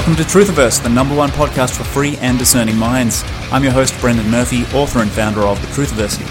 [0.00, 3.22] Welcome to Truthiverse, the number one podcast for free and discerning minds.
[3.52, 6.24] I'm your host, Brendan Murphy, author and founder of The Truthiversity.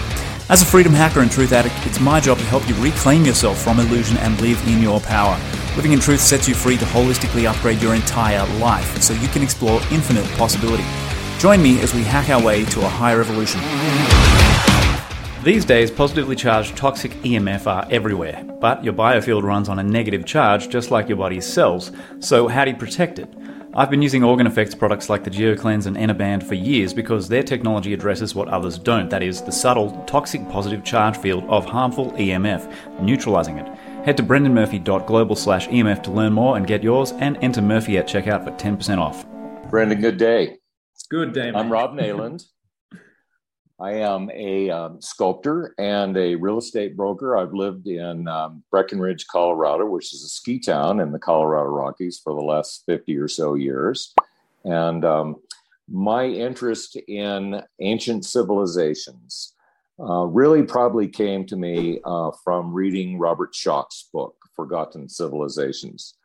[0.49, 3.61] As a freedom hacker and truth addict, it's my job to help you reclaim yourself
[3.61, 5.39] from illusion and live in your power.
[5.75, 9.43] Living in truth sets you free to holistically upgrade your entire life so you can
[9.43, 10.83] explore infinite possibility.
[11.37, 13.61] Join me as we hack our way to a higher evolution.
[15.43, 20.25] These days, positively charged toxic EMF are everywhere, but your biofield runs on a negative
[20.25, 23.33] charge just like your body's cells, so how do you protect it?
[23.71, 27.43] I've been using Orgone Effects products like the GeoCleanse and Enerband for years because their
[27.43, 32.11] technology addresses what others don't that is, the subtle, toxic positive charge field of harmful
[32.13, 33.67] EMF, neutralizing it.
[34.05, 38.07] Head to brendanmurphy.global slash EMF to learn more and get yours, and enter Murphy at
[38.07, 39.27] checkout for 10% off.
[39.69, 40.57] Brendan, good day.
[40.95, 41.51] It's good day.
[41.53, 42.45] I'm Rob Neyland.
[43.81, 47.37] I am a um, sculptor and a real estate broker.
[47.37, 52.19] I've lived in um, Breckenridge, Colorado, which is a ski town in the Colorado Rockies
[52.21, 54.13] for the last 50 or so years.
[54.65, 55.37] And um,
[55.87, 59.53] my interest in ancient civilizations
[59.97, 66.15] uh, really probably came to me uh, from reading Robert Schoch's book, Forgotten Civilizations.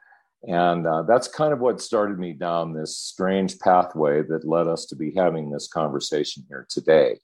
[0.42, 4.86] And uh, that's kind of what started me down this strange pathway that led us
[4.86, 7.18] to be having this conversation here today.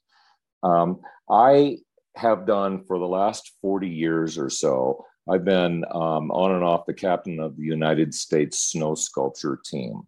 [0.63, 1.77] Um, I
[2.15, 6.85] have done for the last 40 years or so, I've been um, on and off
[6.85, 10.01] the captain of the United States snow sculpture team.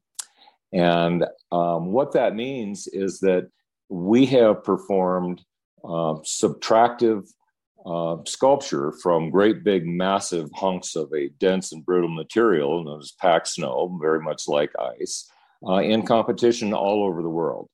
[0.74, 3.50] And um, what that means is that
[3.90, 5.44] we have performed
[5.84, 7.30] uh, subtractive
[7.86, 13.12] uh, sculpture from great big massive hunks of a dense and brittle material known as
[13.20, 15.30] packed snow, very much like ice,
[15.68, 17.70] uh, in competition all over the world.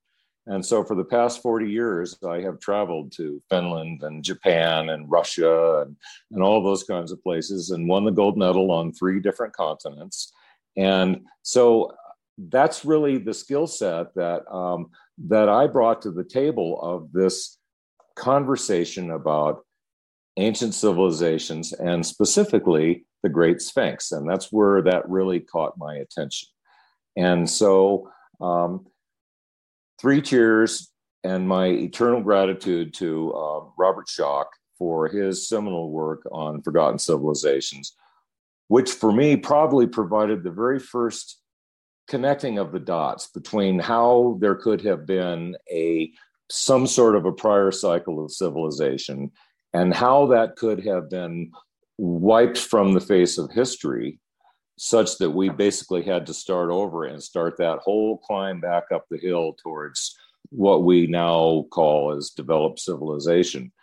[0.50, 5.10] And so for the past 40 years, I have traveled to Finland and Japan and
[5.10, 5.96] Russia and,
[6.32, 10.34] and all those kinds of places and won the gold medal on three different continents.
[10.76, 11.92] And so
[12.50, 14.90] that's really the skill set that, um,
[15.28, 17.60] that I brought to the table of this
[18.16, 19.64] conversation about
[20.38, 24.12] ancient civilizations and specifically the Great Sphinx.
[24.12, 26.48] And that's where that really caught my attention.
[27.16, 28.10] And so
[28.42, 28.88] um,
[30.00, 30.92] three cheers
[31.24, 37.96] and my eternal gratitude to uh, Robert Schoch for his seminal work on forgotten civilizations,
[38.70, 41.42] which for me probably provided the very first
[42.08, 46.12] connecting of the dots between how there could have been a
[46.50, 49.32] some sort of a prior cycle of civilization
[49.74, 51.52] and how that could have been
[52.00, 54.20] wiped from the face of history
[54.82, 59.06] such that we basically had to start over and start that whole climb back up
[59.12, 60.16] the hill towards
[60.52, 63.74] what we now call as developed civilization.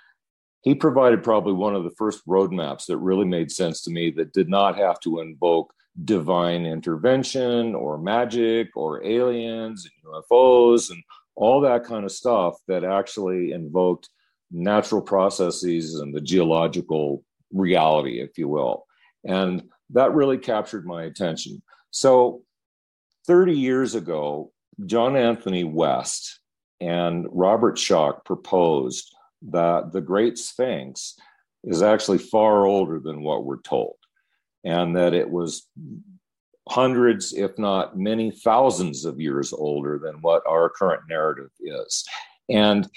[0.63, 4.33] He provided probably one of the first roadmaps that really made sense to me that
[4.33, 5.71] did not have to invoke
[6.03, 11.03] divine intervention or magic or aliens and UFOs and
[11.35, 14.09] all that kind of stuff that actually invoked
[14.51, 18.87] natural processes and the geological reality, if you will.
[19.27, 21.63] And that really captured my attention.
[21.91, 22.43] So,
[23.27, 24.53] 30 years ago,
[24.85, 26.41] John Anthony West
[26.81, 29.13] and Robert Schoch proposed
[29.51, 31.19] that the Great Sphinx
[31.65, 33.97] is actually far older than what we're told,
[34.65, 35.67] and that it was
[36.69, 42.05] hundreds, if not many thousands of years older than what our current narrative is.
[42.49, 42.89] And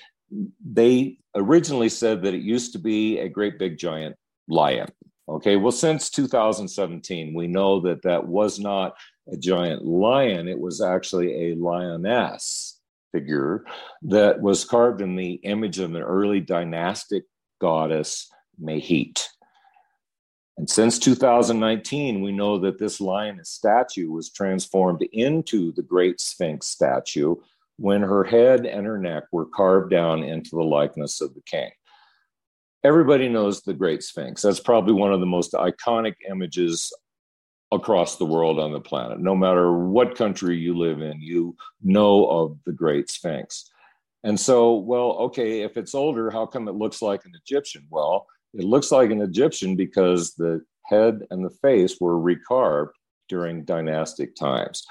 [0.64, 4.16] they originally said that it used to be a great big giant
[4.48, 4.90] lion
[5.30, 8.96] Okay, well, since 2017, we know that that was not
[9.32, 12.80] a giant lion, it was actually a lioness
[13.12, 13.64] figure
[14.02, 17.26] that was carved in the image of an early dynastic
[17.62, 18.28] goddess,
[18.60, 19.24] Mehit.
[20.58, 26.68] And since 2019, we know that this lioness statue was transformed into the Great Sphinx
[26.68, 27.36] statue
[27.78, 31.70] when her head and her neck were carved down into the likeness of the king
[32.84, 34.42] everybody knows the Great Sphinx.
[34.42, 36.94] That's probably one of the most iconic images
[37.72, 39.20] across the world on the planet.
[39.20, 43.70] No matter what country you live in, you know of the Great Sphinx.
[44.24, 47.86] And so, well, okay, if it's older, how come it looks like an Egyptian?
[47.90, 52.92] Well, it looks like an Egyptian because the head and the face were recarved
[53.30, 54.86] during dynastic times.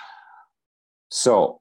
[1.11, 1.61] So,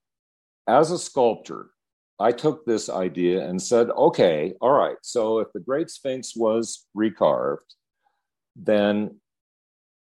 [0.68, 1.72] as a sculptor,
[2.20, 6.88] I took this idea and said, okay, all right, so if the Great Sphinx was
[6.96, 7.58] recarved,
[8.56, 9.20] then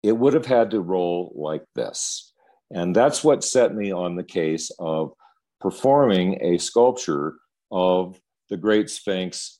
[0.04, 2.34] it would have had to roll like this.
[2.70, 5.14] And that's what set me on the case of
[5.60, 7.36] performing a sculpture
[7.72, 8.20] of
[8.50, 9.60] the Great Sphinx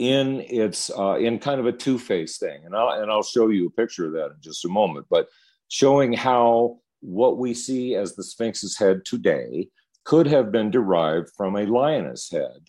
[0.00, 2.62] in its uh, in kind of a two-face thing.
[2.64, 5.28] And I'll and I'll show you a picture of that in just a moment, but
[5.68, 9.68] showing how what we see as the Sphinx's head today
[10.04, 12.68] could have been derived from a lioness head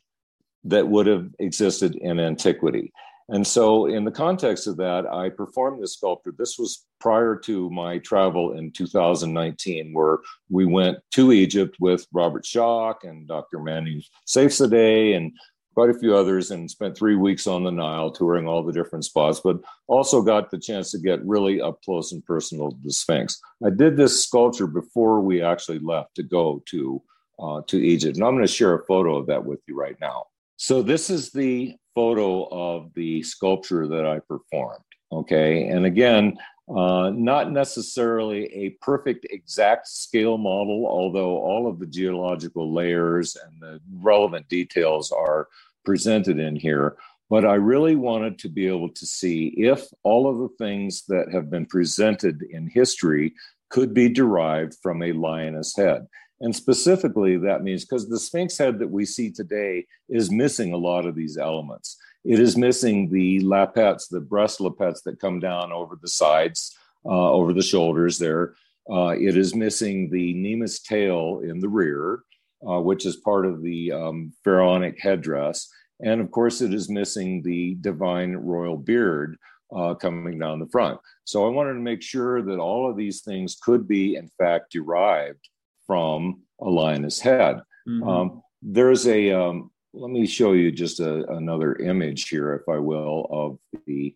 [0.63, 2.91] that would have existed in antiquity.
[3.27, 6.33] And so, in the context of that, I performed this sculpture.
[6.37, 12.43] This was prior to my travel in 2019, where we went to Egypt with Robert
[12.43, 13.59] Schoch and Dr.
[13.59, 15.31] Manu Seyfzadeh and
[15.73, 19.03] quite a few others, and spent three weeks on the Nile touring all the different
[19.03, 19.57] spots, but
[19.87, 23.41] also got the chance to get really up close and personal to the Sphinx.
[23.63, 27.01] I did this sculpture before we actually left to go to
[27.39, 29.97] uh, to Egypt, and I'm going to share a photo of that with you right
[29.99, 30.25] now.
[30.57, 34.83] So this is the photo of the sculpture that I performed.
[35.11, 35.67] Okay.
[35.67, 36.37] And again,
[36.67, 43.61] uh, not necessarily a perfect exact scale model, although all of the geological layers and
[43.61, 45.47] the relevant details are
[45.83, 46.97] presented in here.
[47.29, 51.31] But I really wanted to be able to see if all of the things that
[51.31, 53.33] have been presented in history
[53.69, 56.07] could be derived from a lioness head.
[56.41, 60.77] And specifically, that means because the Sphinx head that we see today is missing a
[60.77, 61.97] lot of these elements.
[62.25, 67.31] It is missing the lappets, the breast lappets that come down over the sides, uh,
[67.31, 68.55] over the shoulders there.
[68.91, 72.23] Uh, it is missing the Nemes tail in the rear,
[72.67, 75.69] uh, which is part of the um, pharaonic headdress.
[76.01, 79.37] And of course, it is missing the divine royal beard
[79.75, 80.99] uh, coming down the front.
[81.23, 84.71] So I wanted to make sure that all of these things could be, in fact,
[84.71, 85.49] derived
[85.87, 87.57] from a lioness head.
[87.87, 88.07] Mm-hmm.
[88.07, 92.79] Um, there's a, um, let me show you just a, another image here, if I
[92.79, 94.15] will, of the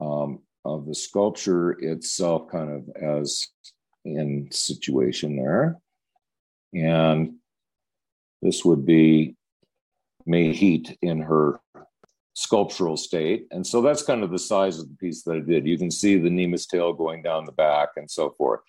[0.00, 3.48] um, of the sculpture itself, kind of as
[4.04, 5.78] in situation there,
[6.74, 7.34] and
[8.42, 9.34] this would be
[10.28, 11.58] Mehit in her
[12.34, 15.66] sculptural state, and so that's kind of the size of the piece that I did.
[15.66, 18.60] You can see the Nemes tail going down the back and so forth.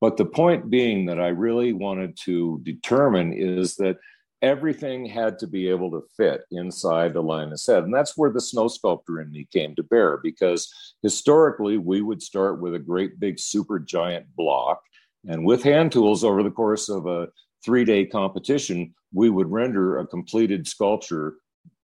[0.00, 3.96] But the point being that I really wanted to determine is that
[4.42, 7.84] everything had to be able to fit inside the lioness head.
[7.84, 10.70] And that's where the snow sculptor in me came to bear, because
[11.02, 14.82] historically we would start with a great big super giant block.
[15.26, 17.28] And with hand tools over the course of a
[17.64, 21.36] three day competition, we would render a completed sculpture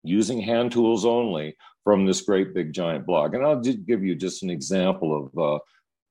[0.04, 3.34] using hand tools only from this great big giant block.
[3.34, 5.58] And I'll just give you just an example of uh,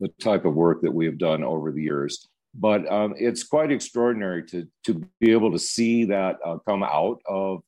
[0.01, 2.27] the type of work that we have done over the years.
[2.53, 7.21] But um, it's quite extraordinary to to be able to see that uh, come out
[7.25, 7.61] of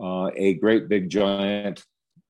[0.00, 1.84] uh, a great big giant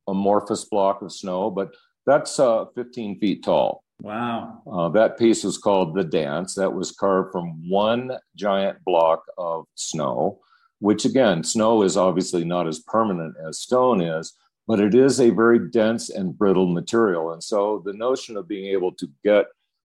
[0.09, 1.51] amorphous block of snow.
[1.51, 1.73] But
[2.05, 3.85] that's uh, 15 feet tall.
[4.01, 4.63] Wow.
[4.71, 6.55] Uh, that piece is called The Dance.
[6.57, 10.41] That was carved from one giant block of snow,
[10.81, 14.35] which again, snow is obviously not as permanent as stone is,
[14.67, 17.33] but it is a very dense and brittle material.
[17.33, 19.47] And so the notion of being able to get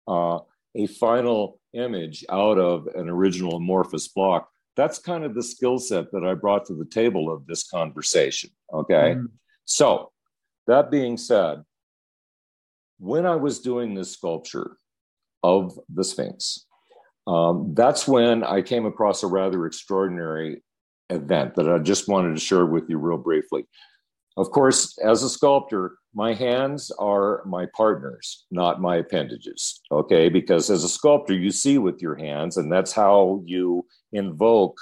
[0.08, 0.40] uh,
[0.76, 6.12] a final image out of an original amorphous block, that's kind of the skill set
[6.12, 8.50] that I brought to the table of this conversation.
[8.74, 9.16] Okay.
[9.18, 9.28] Mm.
[9.66, 10.12] So
[10.68, 11.64] that being said,
[13.00, 14.78] when I was doing this sculpture
[15.44, 16.66] of the Sphinx,
[17.28, 20.64] um, that's when I came across a rather extraordinary
[21.10, 23.66] event that I just wanted to share with you real briefly.
[24.38, 29.82] Of course, as a sculptor, my hands are my partners, not my appendages.
[29.92, 30.30] Okay.
[30.30, 34.78] Because as a sculptor, you see with your hands, and that's how you invoke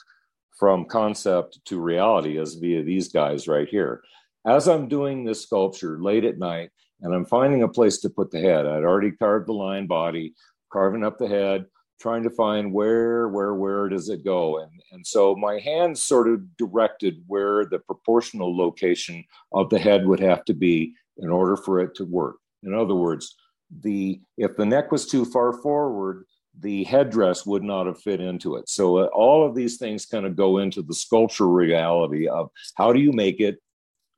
[0.58, 4.04] from concept to reality, as via these guys right here.
[4.46, 6.70] As I'm doing this sculpture late at night
[7.02, 10.34] and I'm finding a place to put the head, I'd already carved the lion body,
[10.72, 11.66] carving up the head,
[12.00, 14.60] trying to find where, where, where does it go?
[14.60, 20.06] And, and so my hands sort of directed where the proportional location of the head
[20.06, 22.38] would have to be in order for it to work.
[22.64, 23.36] In other words,
[23.82, 26.26] the if the neck was too far forward,
[26.60, 28.68] the headdress would not have fit into it.
[28.68, 32.92] So uh, all of these things kind of go into the sculptural reality of how
[32.92, 33.60] do you make it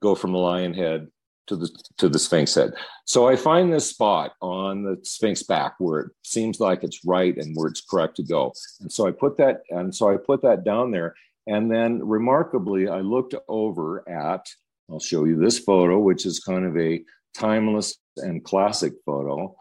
[0.01, 1.07] go from the lion head
[1.47, 2.73] to the to the Sphinx head.
[3.05, 7.35] So I find this spot on the Sphinx back where it seems like it's right
[7.37, 8.53] and where it's correct to go.
[8.79, 11.15] And so I put that and so I put that down there.
[11.47, 14.45] And then remarkably, I looked over at,
[14.89, 19.55] I'll show you this photo, which is kind of a timeless and classic photo.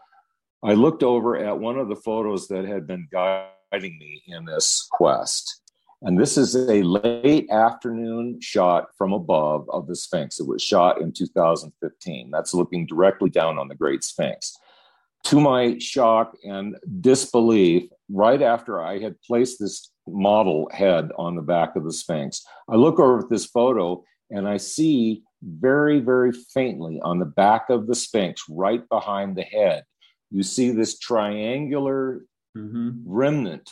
[0.63, 4.87] I looked over at one of the photos that had been guiding me in this
[4.91, 5.60] quest.
[6.03, 10.39] And this is a late afternoon shot from above of the Sphinx.
[10.39, 12.31] It was shot in 2015.
[12.31, 14.57] That's looking directly down on the Great Sphinx.
[15.25, 21.43] To my shock and disbelief, right after I had placed this model head on the
[21.43, 26.31] back of the Sphinx, I look over at this photo and I see very, very
[26.31, 29.83] faintly on the back of the Sphinx, right behind the head,
[30.29, 32.21] you see this triangular
[32.57, 32.91] mm-hmm.
[33.05, 33.69] remnant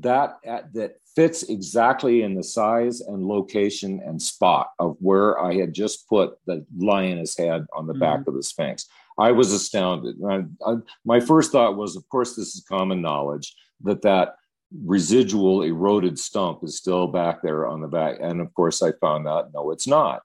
[0.00, 0.38] that
[0.74, 6.08] that fits exactly in the size and location and spot of where I had just
[6.08, 8.00] put the lioness head on the mm-hmm.
[8.00, 8.86] back of the Sphinx.
[9.18, 10.16] I was astounded.
[10.28, 10.74] I, I,
[11.04, 14.34] my first thought was, of course, this is common knowledge that that
[14.84, 18.16] residual eroded stump is still back there on the back.
[18.20, 20.22] And of course, I found out no, it's not.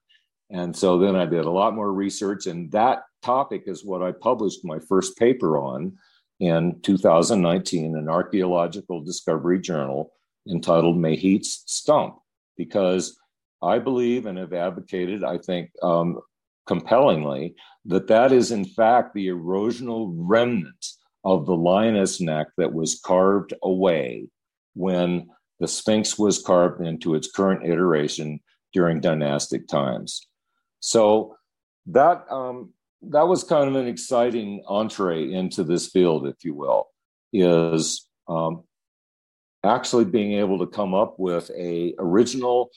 [0.49, 4.11] And so then I did a lot more research, and that topic is what I
[4.11, 5.97] published my first paper on
[6.41, 10.11] in 2019, an archaeological discovery journal
[10.49, 12.15] entitled Mehit's Stump,
[12.57, 13.15] because
[13.61, 16.19] I believe and have advocated, I think, um,
[16.65, 17.53] compellingly,
[17.85, 20.83] that that is in fact the erosional remnant
[21.23, 24.27] of the lioness neck that was carved away
[24.73, 25.29] when
[25.59, 28.39] the Sphinx was carved into its current iteration
[28.73, 30.25] during dynastic times.
[30.79, 31.35] So
[31.85, 32.73] that um,
[33.09, 36.87] that was kind of an exciting entree into this field, if you will,
[37.33, 38.63] is um,
[39.63, 42.69] actually being able to come up with a original,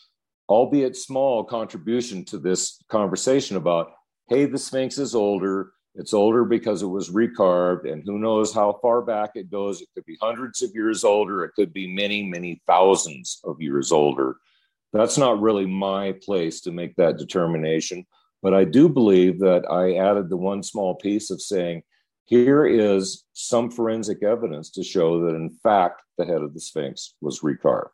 [0.49, 3.93] albeit small, contribution to this conversation about,
[4.29, 5.73] hey, the Sphinx is older.
[5.97, 9.81] It's older because it was recarved, and who knows how far back it goes.
[9.81, 11.45] It could be hundreds of years older.
[11.45, 14.37] It could be many, many thousands of years older.
[14.93, 18.07] That's not really my place to make that determination.
[18.45, 21.83] But I do believe that I added the one small piece of saying,
[22.27, 27.15] here is some forensic evidence to show that, in fact, the head of the Sphinx
[27.23, 27.89] was recarved.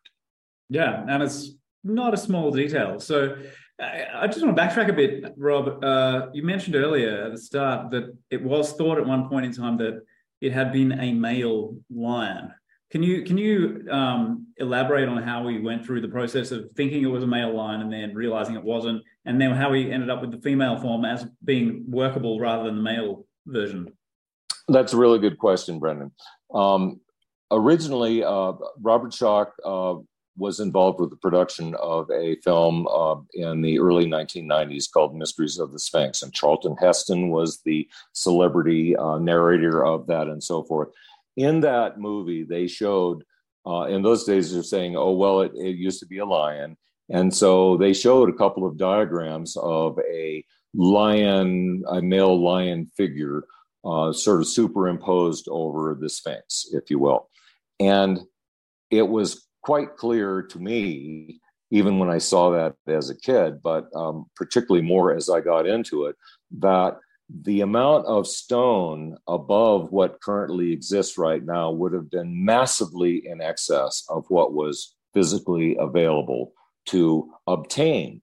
[0.69, 1.53] Yeah, and it's
[1.85, 2.99] not a small detail.
[2.99, 3.37] So
[3.81, 5.85] I just want to backtrack a bit, Rob.
[5.85, 9.53] Uh, you mentioned earlier at the start that it was thought at one point in
[9.53, 10.03] time that
[10.41, 12.53] it had been a male lion.
[12.91, 17.05] Can you can you um, elaborate on how we went through the process of thinking
[17.05, 20.11] it was a male line and then realizing it wasn't, and then how we ended
[20.11, 23.93] up with the female form as being workable rather than the male version?
[24.67, 26.11] That's a really good question, Brendan.
[26.53, 27.01] Um,
[27.53, 30.01] originally, uh, Robert Schoch uh,
[30.37, 35.61] was involved with the production of a film uh, in the early 1990s called Mysteries
[35.61, 40.65] of the Sphinx, and Charlton Heston was the celebrity uh, narrator of that, and so
[40.65, 40.89] forth
[41.43, 43.25] in that movie, they showed,
[43.67, 46.77] uh, in those days, they're saying, oh, well, it, it used to be a lion.
[47.09, 50.45] And so they showed a couple of diagrams of a
[50.75, 53.45] lion, a male lion figure,
[53.85, 57.29] uh, sort of superimposed over the Sphinx, if you will.
[57.81, 58.21] And
[58.91, 63.87] it was quite clear to me, even when I saw that as a kid, but
[63.95, 66.17] um, particularly more as I got into it,
[66.59, 66.99] that
[67.43, 73.41] the amount of stone above what currently exists right now would have been massively in
[73.41, 76.53] excess of what was physically available
[76.87, 78.21] to obtain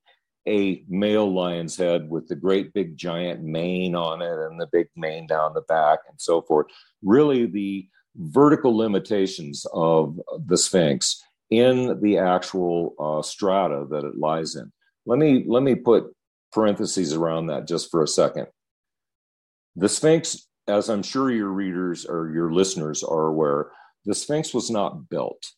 [0.48, 4.88] a male lion's head with the great big giant mane on it and the big
[4.96, 6.68] mane down the back and so forth.
[7.02, 14.56] Really, the vertical limitations of the Sphinx in the actual uh, strata that it lies
[14.56, 14.72] in.
[15.06, 16.14] Let me let me put
[16.52, 18.48] parentheses around that just for a second.
[19.78, 23.72] The Sphinx, as I'm sure your readers or your listeners are aware,
[24.06, 25.52] the Sphinx was not built.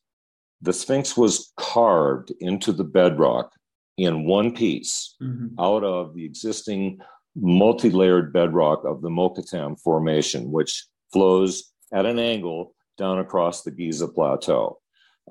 [0.62, 3.54] The Sphinx was carved into the bedrock
[3.98, 5.58] in one piece mm-hmm.
[5.58, 7.00] out of the existing
[7.34, 13.72] multi layered bedrock of the Mokattam Formation, which flows at an angle down across the
[13.72, 14.80] Giza Plateau.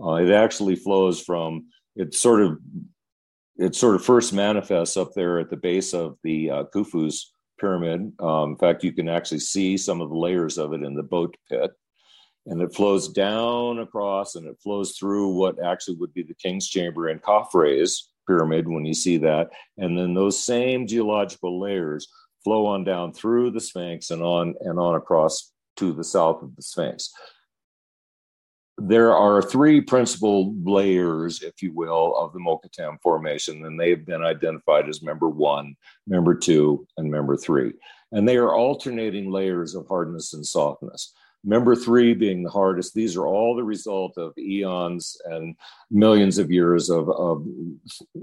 [0.02, 2.58] Uh, it actually flows from, it sort of,
[3.58, 8.12] it sort of first manifests up there at the base of the uh, Khufu's pyramid.
[8.20, 11.02] Um, in fact, you can actually see some of the layers of it in the
[11.02, 11.72] boat pit.
[12.46, 16.66] And it flows down across and it flows through what actually would be the King's
[16.66, 19.50] Chamber and Khafre's pyramid when you see that.
[19.76, 22.08] And then those same geological layers
[22.44, 26.56] flow on down through the Sphinx and on and on across to the south of
[26.56, 27.12] the Sphinx
[28.80, 34.06] there are three principal layers, if you will, of the Mokattam Formation, and they have
[34.06, 35.74] been identified as member one,
[36.06, 37.72] member two, and member three.
[38.12, 41.12] And they are alternating layers of hardness and softness.
[41.44, 45.54] Member three being the hardest, these are all the result of eons and
[45.90, 47.46] millions of years of, of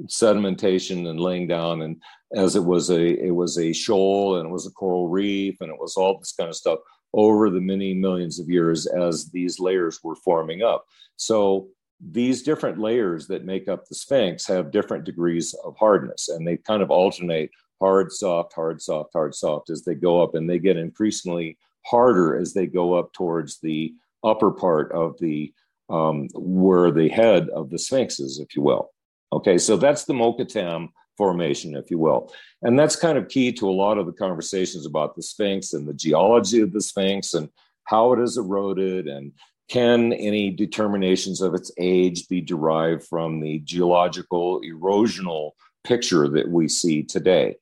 [0.07, 1.81] sedimentation and laying down.
[1.81, 2.01] And
[2.35, 5.69] as it was a it was a shoal and it was a coral reef and
[5.69, 6.79] it was all this kind of stuff
[7.15, 10.86] over the many millions of years as these layers were forming up.
[11.15, 11.69] So
[12.12, 16.57] these different layers that make up the Sphinx have different degrees of hardness, and they
[16.57, 20.60] kind of alternate hard, soft, hard, soft, hard, soft as they go up, and they
[20.60, 23.93] get increasingly harder as they go up towards the
[24.24, 25.53] upper part of the
[25.89, 28.89] um, where the head of the Sphinx is, if you will.
[29.31, 32.34] Okay, so that's the Mokattam formation, if you will.
[32.62, 35.88] And that's kind of key to a lot of the conversations about the Sphinx and
[35.88, 37.50] the geology of the Sphinx and
[37.86, 39.31] how it has eroded and
[39.67, 45.51] can any determinations of its age be derived from the geological erosional
[45.84, 47.55] picture that we see today?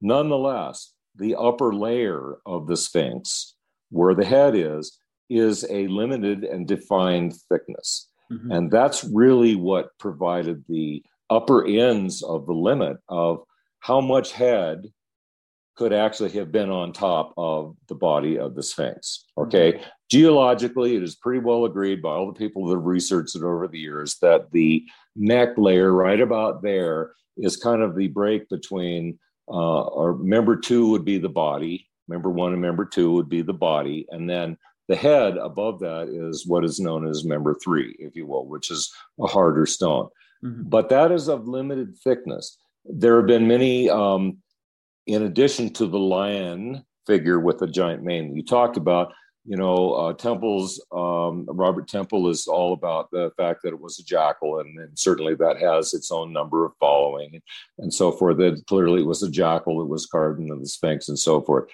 [0.00, 3.54] Nonetheless, the upper layer of the Sphinx,
[3.90, 4.98] where the head is,
[5.28, 8.08] is a limited and defined thickness.
[8.30, 8.52] Mm-hmm.
[8.52, 13.42] And that's really what provided the upper ends of the limit of
[13.80, 14.86] how much head
[15.76, 19.26] could actually have been on top of the body of the Sphinx.
[19.38, 19.72] Okay.
[19.72, 19.82] Mm-hmm.
[20.10, 23.68] Geologically, it is pretty well agreed by all the people that have researched it over
[23.68, 29.18] the years that the neck layer right about there is kind of the break between,
[29.48, 33.42] uh, or member two would be the body, member one and member two would be
[33.42, 34.56] the body, and then
[34.88, 38.70] the head above that is what is known as member three, if you will, which
[38.70, 40.08] is a harder stone.
[40.44, 40.68] Mm-hmm.
[40.68, 42.58] But that is of limited thickness.
[42.84, 44.38] There have been many, um,
[45.06, 49.12] in addition to the lion figure with the giant mane you talked about,
[49.48, 53.98] you know, uh, Temple's um, Robert Temple is all about the fact that it was
[53.98, 57.42] a jackal, and, and, certainly that has its own number of following and,
[57.78, 58.36] and so forth.
[58.36, 61.70] That clearly it was a jackal that was carved into the Sphinx and so forth.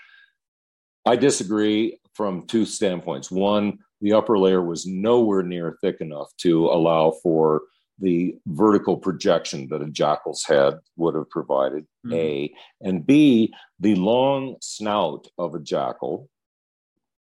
[1.04, 3.28] I disagree from two standpoints.
[3.30, 7.62] One, the upper layer was nowhere near thick enough to allow for
[7.98, 12.14] the vertical projection that a jackal's head would have provided, mm-hmm.
[12.14, 12.54] A.
[12.80, 16.28] And B, the long snout of a jackal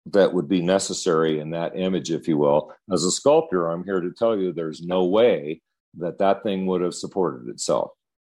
[0.06, 2.72] that would be necessary in that image, if you will.
[2.92, 5.60] As a sculptor, I'm here to tell you there's no way
[5.98, 7.90] that that thing would have supported itself.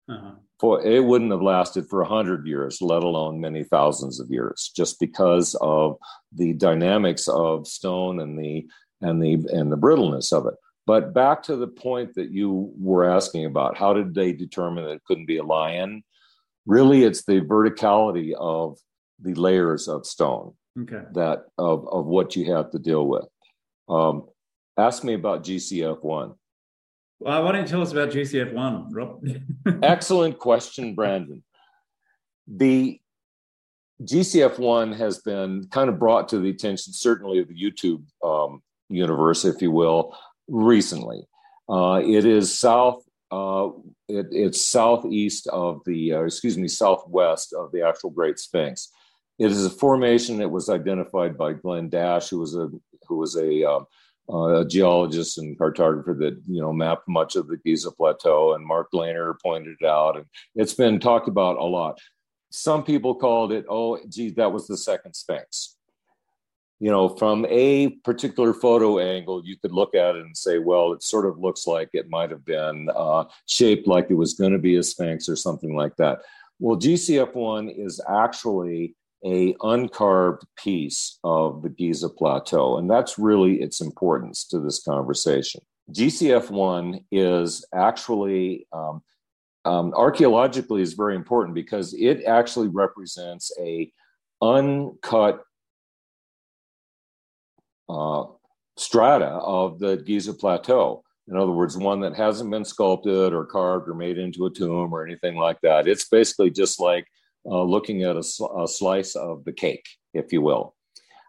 [0.09, 0.33] Uh-huh.
[0.59, 4.71] For it wouldn't have lasted for a hundred years, let alone many thousands of years,
[4.75, 5.97] just because of
[6.33, 8.67] the dynamics of stone and the
[9.03, 10.55] and the and the brittleness of it.
[10.87, 14.93] But back to the point that you were asking about, how did they determine that
[14.93, 16.05] it couldn't be a lion?
[16.65, 18.79] Really, it's the verticality of
[19.21, 21.03] the layers of stone okay.
[21.15, 23.27] that of, of what you have to deal with.
[23.89, 24.27] Um,
[24.77, 26.37] ask me about GCF1.
[27.19, 29.25] Well, why don't you tell us about GCF1, Rob?
[29.83, 31.43] Excellent question, Brendan.
[32.47, 33.01] The
[34.03, 39.45] GCF1 has been kind of brought to the attention, certainly of the YouTube um, universe,
[39.45, 40.17] if you will,
[40.49, 41.27] recently.
[41.69, 43.03] Uh, it is south.
[43.31, 43.71] Uh,
[44.09, 48.91] it, it's southeast of the, uh, excuse me, southwest of the actual Great Sphinx.
[49.39, 52.71] It is a formation that was identified by Glen Dash, who was a
[53.09, 53.87] who was a, um,
[54.33, 58.65] uh, a geologist and cartographer that you know mapped much of the Giza Plateau, and
[58.65, 61.99] Mark Lehner pointed it out, and it's been talked about a lot.
[62.51, 65.76] Some people called it, oh, gee, that was the second Sphinx
[66.79, 70.93] you know, from a particular photo angle, you could look at it and say, well,
[70.93, 74.53] it sort of looks like it might have been uh, shaped like it was going
[74.53, 76.21] to be a sphinx or something like that.
[76.59, 83.81] Well, GCF1 is actually a uncarved piece of the Giza Plateau, and that's really its
[83.81, 85.63] importance to this conversation.
[85.93, 89.03] GCF1 is actually um,
[89.65, 93.91] um, archaeologically is very important because it actually represents a
[94.43, 95.43] uncut
[97.89, 98.25] uh,
[98.77, 101.03] strata of the Giza Plateau.
[101.29, 104.93] In other words, one that hasn't been sculpted or carved or made into a tomb
[104.93, 105.89] or anything like that.
[105.89, 107.07] It's basically just like
[107.45, 108.25] uh, looking at a,
[108.59, 110.75] a, slice of the cake, if you will.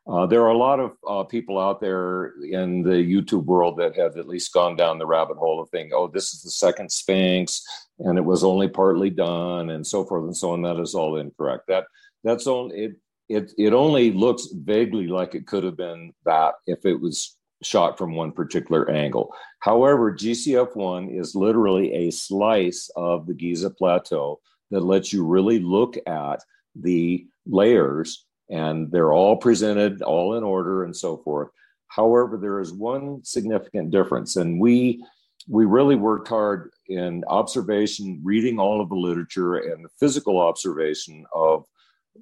[0.08, 3.98] Uh, there are a lot of uh, people out there in the YouTube world that
[3.98, 6.90] have at least gone down the rabbit hole of thinking, oh, this is the second
[6.92, 7.62] Sphinx,
[8.00, 10.62] and it was only partly done, and so forth and so on.
[10.62, 11.64] That is all incorrect.
[11.68, 11.86] That
[12.24, 12.96] that's only it
[13.30, 17.98] it it only looks vaguely like it could have been that if it was shot
[17.98, 19.34] from one particular angle.
[19.60, 25.98] However, GCF1 is literally a slice of the Giza plateau that lets you really look
[26.06, 26.44] at
[26.76, 31.50] the layers and they're all presented all in order and so forth.
[31.88, 35.04] However, there is one significant difference and we
[35.50, 41.26] we really worked hard in observation, reading all of the literature and the physical observation
[41.34, 41.66] of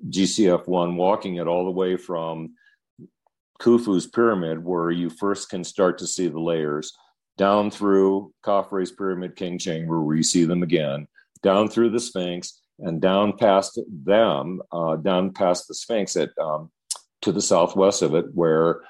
[0.09, 2.55] GCF1, walking it all the way from
[3.61, 6.93] Khufu's pyramid, where you first can start to see the layers,
[7.37, 11.07] down through Khafre's pyramid, King Chamber, where you see them again,
[11.41, 16.71] down through the Sphinx, and down past them, uh, down past the Sphinx at um,
[17.21, 18.81] to the southwest of it, where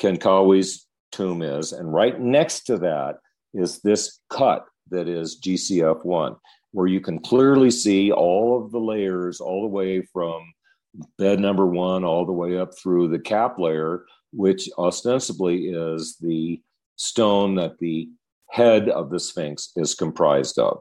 [0.00, 3.16] Khentkawes's tomb is, and right next to that
[3.54, 6.36] is this cut that is GCF1
[6.72, 10.42] where you can clearly see all of the layers all the way from
[11.18, 16.60] bed number one all the way up through the cap layer, which ostensibly is the
[16.96, 18.08] stone that the
[18.50, 20.78] head of the Sphinx is comprised of.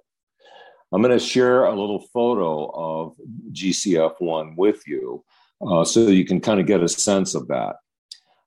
[0.91, 3.15] I'm going to share a little photo of
[3.53, 5.23] GCF1 with you
[5.65, 7.77] uh, so you can kind of get a sense of that.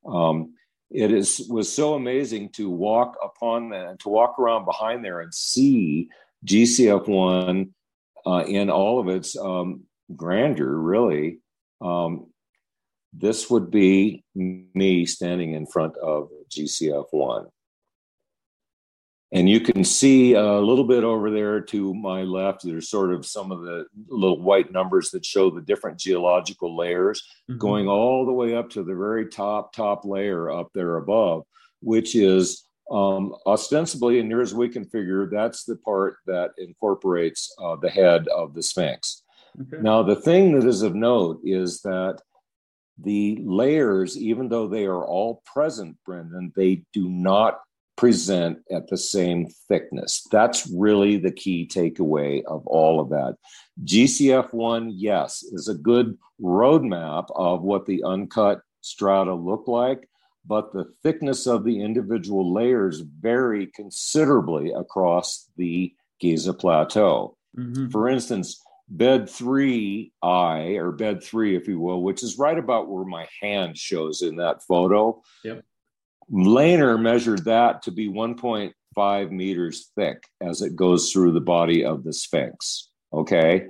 [0.06, 0.54] Um,
[0.90, 5.20] it is was so amazing to walk upon that and to walk around behind there
[5.20, 6.08] and see
[6.46, 7.70] GCF1
[8.26, 11.38] uh, in all of its um, grandeur, really.
[11.80, 12.26] Um,
[13.12, 17.46] this would be me standing in front of GCF1.
[19.32, 23.26] And you can see a little bit over there to my left, there's sort of
[23.26, 27.58] some of the little white numbers that show the different geological layers mm-hmm.
[27.58, 31.42] going all the way up to the very top, top layer up there above,
[31.80, 37.54] which is um, ostensibly, and near as we can figure, that's the part that incorporates
[37.62, 39.22] uh, the head of the Sphinx.
[39.60, 39.82] Okay.
[39.82, 42.20] Now, the thing that is of note is that
[42.98, 47.60] the layers, even though they are all present, Brendan, they do not
[47.96, 50.26] present at the same thickness.
[50.30, 53.36] That's really the key takeaway of all of that.
[53.84, 60.08] GCF1, yes, is a good roadmap of what the uncut strata look like,
[60.46, 67.36] but the thickness of the individual layers vary considerably across the Giza Plateau.
[67.56, 67.88] Mm-hmm.
[67.88, 73.04] For instance, bed 3i, or bed 3, if you will, which is right about where
[73.04, 75.22] my hand shows in that photo.
[75.44, 75.64] Yep
[76.30, 82.04] Lehner measured that to be 1.5 meters thick as it goes through the body of
[82.04, 82.90] the Sphinx.
[83.12, 83.66] Okay.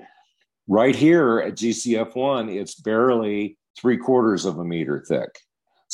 [0.68, 5.30] Right here at GCF1, it's barely three quarters of a meter thick.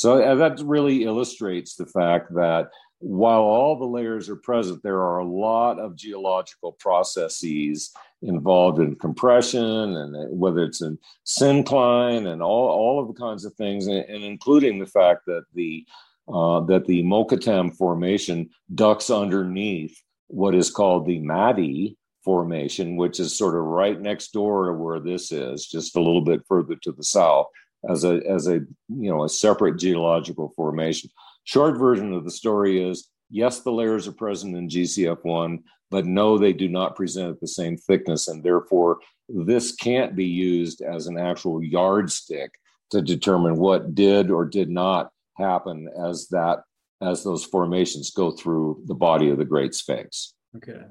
[0.01, 4.99] So uh, that really illustrates the fact that while all the layers are present, there
[4.99, 7.91] are a lot of geological processes
[8.23, 13.45] involved in compression and uh, whether it's in syncline and all, all of the kinds
[13.45, 15.85] of things, and, and including the fact that the
[16.27, 23.37] uh, that the Mokattam formation ducks underneath what is called the Maadi formation, which is
[23.37, 26.91] sort of right next door to where this is, just a little bit further to
[26.91, 27.47] the south,
[27.89, 31.09] as a as a you know a separate geological formation.
[31.43, 36.37] Short version of the story is yes, the layers are present in GCF1, but no,
[36.37, 41.07] they do not present at the same thickness, and therefore this can't be used as
[41.07, 42.51] an actual yardstick
[42.91, 46.59] to determine what did or did not happen as that
[47.01, 50.33] as those formations go through the body of the Great Sphinx.
[50.57, 50.81] Okay.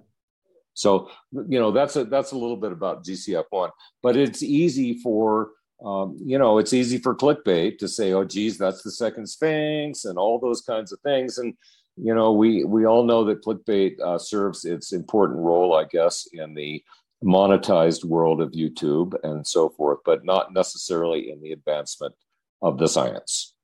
[0.74, 3.70] So you know that's a that's a little bit about GCF one,
[4.03, 5.50] but it's easy for
[5.84, 10.04] um, you know it's easy for clickbait to say, oh geez, that's the second Sphinx
[10.04, 11.54] and all those kinds of things, and
[11.96, 16.28] you know we we all know that clickbait uh, serves its important role, I guess,
[16.32, 16.82] in the
[17.22, 22.14] monetized world of YouTube and so forth, but not necessarily in the advancement
[22.62, 23.54] of the science.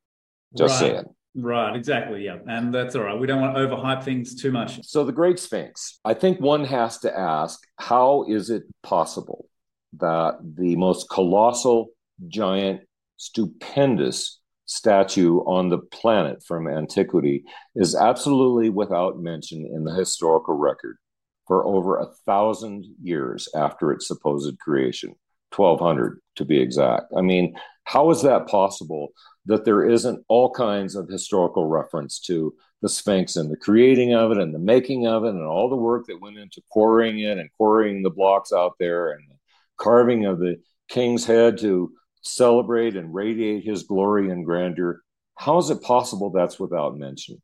[0.57, 0.93] Just right.
[0.93, 1.05] saying.
[1.35, 2.25] Right, exactly.
[2.25, 2.39] Yeah.
[2.49, 3.19] And that's all right.
[3.19, 4.83] We don't want to overhype things too much.
[4.87, 9.47] So, the Great Sphinx, I think one has to ask how is it possible
[9.99, 11.89] that the most colossal,
[12.29, 12.83] giant,
[13.17, 20.97] stupendous statue on the planet from antiquity is absolutely without mention in the historical record
[21.47, 25.15] for over a thousand years after its supposed creation,
[25.55, 27.13] 1200 to be exact?
[27.17, 29.11] I mean, how is that possible
[29.47, 32.53] that there isn't all kinds of historical reference to
[32.83, 35.77] the Sphinx and the creating of it and the making of it and all the
[35.77, 39.23] work that went into quarrying it and quarrying the blocks out there and
[39.79, 40.57] carving of the
[40.89, 41.93] king's head to
[42.27, 45.03] celebrate and radiate his glory and grandeur.
[45.37, 47.41] How is it possible that's without mention?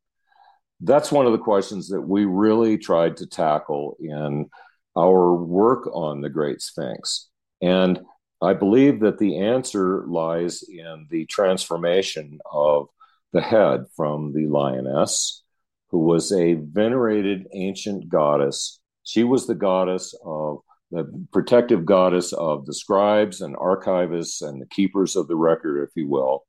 [0.81, 4.51] That's one of the questions that we really tried to tackle in
[4.97, 7.29] our work on the Great Sphinx.
[7.61, 8.01] And
[8.43, 12.89] I believe that the answer lies in the transformation of
[13.33, 15.43] the head from the lioness,
[15.91, 18.81] who was a venerated ancient goddess.
[19.05, 20.59] She was the goddess of
[20.93, 25.91] the protective goddess of the scribes and archivists and the keepers of the record, if
[25.97, 26.45] you will.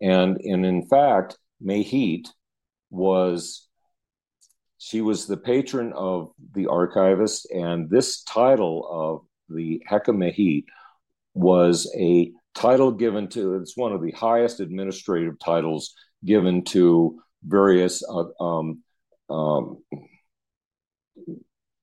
[0.00, 2.26] And, and in fact, Mehit
[2.90, 3.68] was
[4.78, 10.64] she was the patron of the archivist, and this title of the Heka Mehit
[11.34, 18.02] was a title given to it's one of the highest administrative titles given to various
[18.08, 18.82] uh, um,
[19.30, 19.78] um,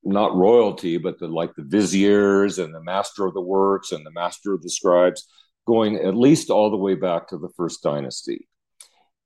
[0.09, 4.11] not royalty but the like the viziers and the master of the works and the
[4.11, 5.27] master of the scribes
[5.67, 8.47] going at least all the way back to the first dynasty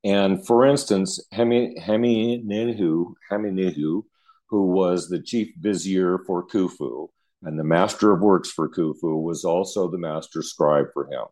[0.03, 3.13] and for instance Hemi, Hemiunu,
[4.49, 7.07] who was the chief vizier for Khufu
[7.43, 11.25] and the master of works for Khufu was also the master scribe for him.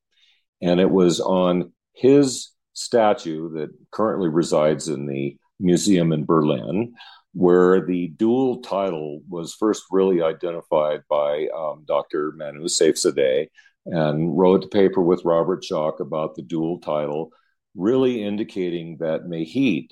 [0.62, 6.94] And it was on his statue that currently resides in the museum in Berlin,
[7.34, 12.34] where the dual title was first really identified by um, Dr.
[12.36, 13.48] Manu Seyfzadeh
[13.86, 17.32] and wrote a paper with Robert Schoch about the dual title.
[17.74, 19.91] really indicating that Mehit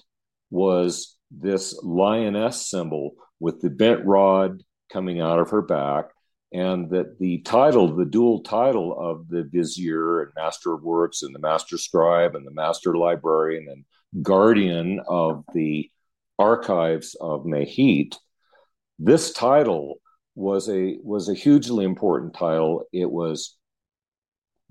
[0.49, 6.09] was this lioness symbol with the bent rod coming out of her back,
[6.51, 11.33] and that the title, the dual title of the vizier and master of works and
[11.33, 13.85] the master scribe and the master librarian and
[14.23, 15.89] guardian of the
[16.39, 18.15] archives of Mehit,
[18.97, 20.01] this title
[20.35, 22.85] was a was a hugely important title.
[22.93, 23.57] It was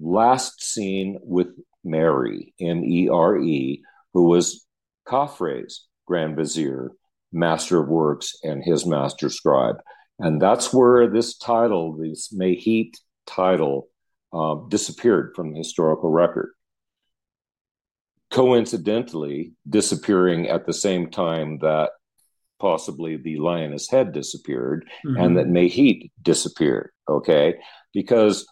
[0.01, 1.49] last seen with
[1.85, 3.83] Mary, M E R E,
[4.15, 4.67] who was
[5.07, 6.93] Khafre's Grand Vizier,
[7.33, 9.77] Master of Works, and his Master Scribe.
[10.19, 13.89] And that's where this title, this Mehit title,
[14.33, 16.51] uh, disappeared from the historical record.
[18.31, 21.91] Coincidentally, disappearing at the same time that
[22.59, 25.17] possibly the lioness head disappeared mm-hmm.
[25.17, 26.91] and that Mehit disappeared.
[27.09, 27.55] Okay.
[27.95, 28.47] Because,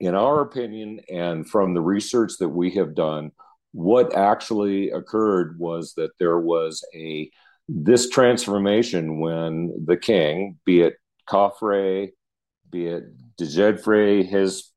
[0.00, 3.30] in our opinion, and from the research that we have done,
[3.72, 7.30] what actually occurred was that there was a
[7.68, 10.94] this transformation when the king, be it
[11.28, 12.10] Khafre,
[12.70, 13.04] be it
[13.38, 14.70] Djedefre, his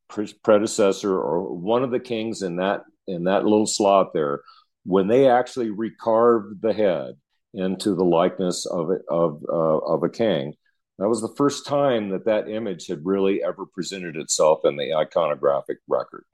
[0.43, 4.41] predecessor, or one of the kings in that in that little slot there,
[4.85, 7.15] when they actually recarved the head
[7.53, 10.55] into the likeness of of uh, of a king,
[10.99, 14.91] that was the first time that that image had really ever presented itself in the
[14.91, 16.25] iconographic record.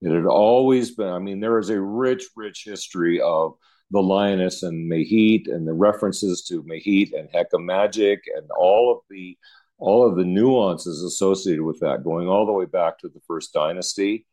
[0.00, 3.54] It had always been, I mean, there is a rich, rich history of
[3.90, 9.00] the lioness and Mehit and the references to Mehit and Heka magic and all of
[9.10, 9.36] the
[9.78, 13.52] all of the nuances associated with that, going all the way back to the first
[13.52, 14.26] dynasty.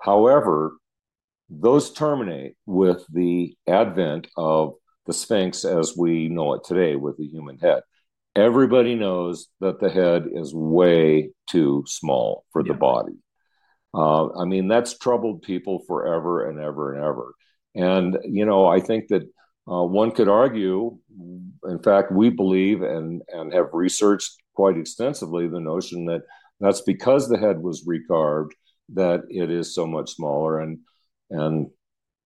[0.00, 0.76] However,
[1.48, 4.74] those terminate with the advent of
[5.06, 7.82] the Sphinx as we know it today with the human head.
[8.34, 12.72] Everybody knows that the head is way too small for yeah.
[12.72, 13.14] the body.
[13.94, 17.32] Uh, I mean, that's troubled people forever and ever and ever.
[17.74, 19.22] And, you know, I think that
[19.70, 20.98] uh, one could argue,
[21.64, 26.22] in fact, we believe and, and have researched quite extensively the notion that
[26.60, 28.50] that's because the head was recarved
[28.90, 30.60] that it is so much smaller.
[30.60, 30.80] And,
[31.30, 31.68] and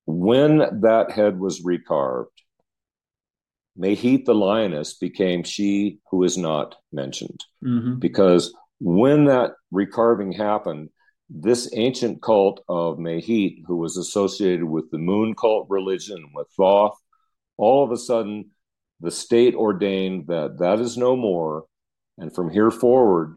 [0.07, 2.27] when that head was recarved,
[3.79, 7.45] Mehit the lioness became she who is not mentioned.
[7.65, 7.99] Mm-hmm.
[7.99, 10.91] Because when that recarving happened,
[11.29, 16.99] this ancient cult of Mehit, who was associated with the moon cult religion, with Thoth,
[17.57, 18.51] all of a sudden
[19.01, 21.65] the state ordained that that is no more.
[22.19, 23.37] And from here forward,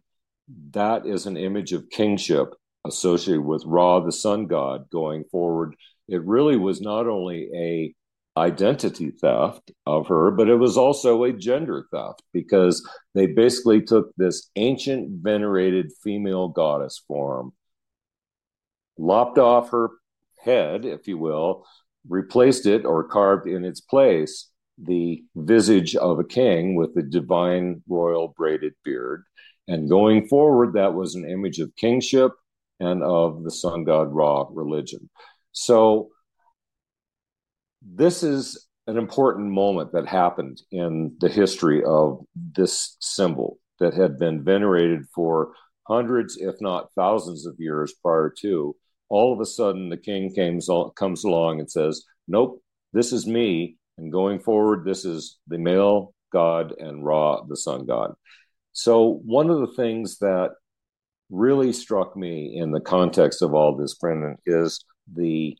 [0.71, 2.53] that is an image of kingship
[2.85, 5.75] associated with Ra, the sun god, going forward.
[6.07, 7.93] It really was not only a
[8.37, 14.11] identity theft of her, but it was also a gender theft because they basically took
[14.17, 17.53] this ancient venerated female goddess form
[18.97, 19.89] lopped off her
[20.39, 21.65] head, if you will,
[22.07, 27.81] replaced it or carved in its place the visage of a king with the divine
[27.87, 29.23] royal braided beard.
[29.67, 32.31] And going forward, that was an image of kingship
[32.79, 35.09] and of the sun god Ra religion.
[35.51, 36.09] So,
[37.81, 44.19] this is an important moment that happened in the history of this symbol that had
[44.19, 45.53] been venerated for
[45.87, 48.75] hundreds, if not thousands of years prior to
[49.09, 52.61] all of a sudden the king comes, comes along and says, Nope,
[52.93, 53.77] this is me.
[53.97, 58.13] And going forward, this is the male god and Ra, the sun god.
[58.71, 60.51] So, one of the things that
[61.29, 64.83] really struck me in the context of all this, Brendan, is
[65.13, 65.57] the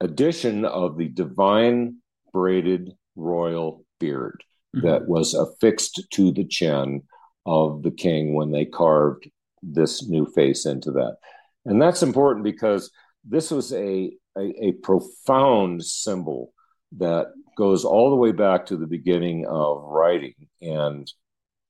[0.00, 1.96] addition of the divine
[2.32, 4.42] braided royal beard
[4.74, 4.86] mm-hmm.
[4.86, 7.02] that was affixed to the chin
[7.46, 9.28] of the king when they carved
[9.62, 11.16] this new face into that.
[11.64, 12.90] And that's important because
[13.24, 16.52] this was a, a, a profound symbol
[16.98, 17.26] that
[17.56, 21.10] goes all the way back to the beginning of writing and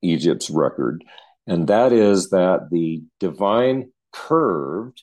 [0.02, 1.02] Egypt's record.
[1.48, 5.02] And that is that the divine curved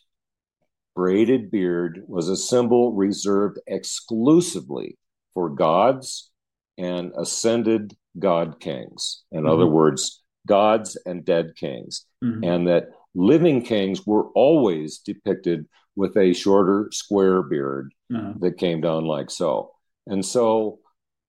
[0.95, 4.97] braided beard was a symbol reserved exclusively
[5.33, 6.31] for gods
[6.77, 9.23] and ascended god kings.
[9.31, 9.49] In mm-hmm.
[9.49, 12.05] other words, gods and dead kings.
[12.23, 12.43] Mm-hmm.
[12.43, 18.33] And that living kings were always depicted with a shorter square beard uh-huh.
[18.39, 19.71] that came down like so.
[20.07, 20.79] And so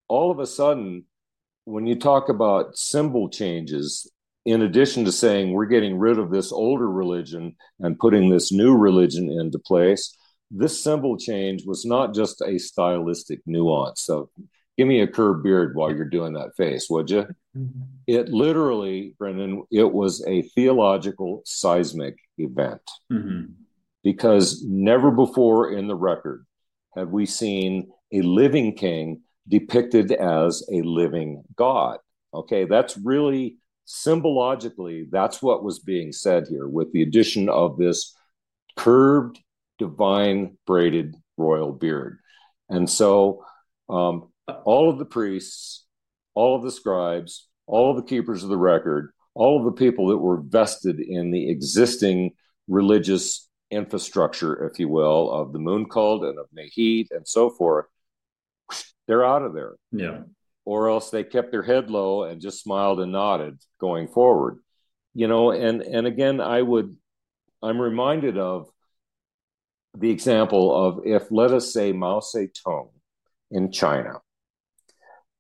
[0.09, 1.05] all of a sudden,
[1.65, 4.11] when you talk about symbol changes,
[4.47, 8.75] in addition to saying we're getting rid of this older religion and putting this new
[8.77, 10.17] religion into place,
[10.51, 14.03] this symbol change was not just a stylistic nuance.
[14.03, 14.31] So
[14.79, 17.27] give me a curved beard while you're doing that face, would you?
[17.57, 17.83] Mm-hmm.
[18.07, 22.83] It literally, Brendan, it was a theological seismic event.
[23.13, 23.53] Mm-hmm.
[24.05, 26.47] because never before in the record
[26.95, 31.99] have we seen a living king depicted as a living God.
[32.33, 38.15] Okay, that's really symbologically, that's what was being said here with the addition of this
[38.77, 39.41] curved,
[39.79, 42.19] divine, braided royal beard.
[42.69, 43.45] And so
[43.89, 44.29] um,
[44.65, 45.87] all of the priests,
[46.35, 50.09] all of the scribes, all of the keepers of the record, all of the people
[50.09, 52.33] that were vested in the existing
[52.69, 57.87] religious infrastructure, if you will, of the moon cult and of Mehit and so forth,
[59.07, 59.77] they're out of there.
[59.93, 60.23] Yeah.
[60.67, 64.59] Or else they kept their head low and just smiled and nodded going forward.
[65.15, 66.95] You know, and and again, I would
[67.63, 68.69] I'm reminded of
[69.97, 72.91] the example of if let us say Mao Zedong
[73.51, 74.21] in China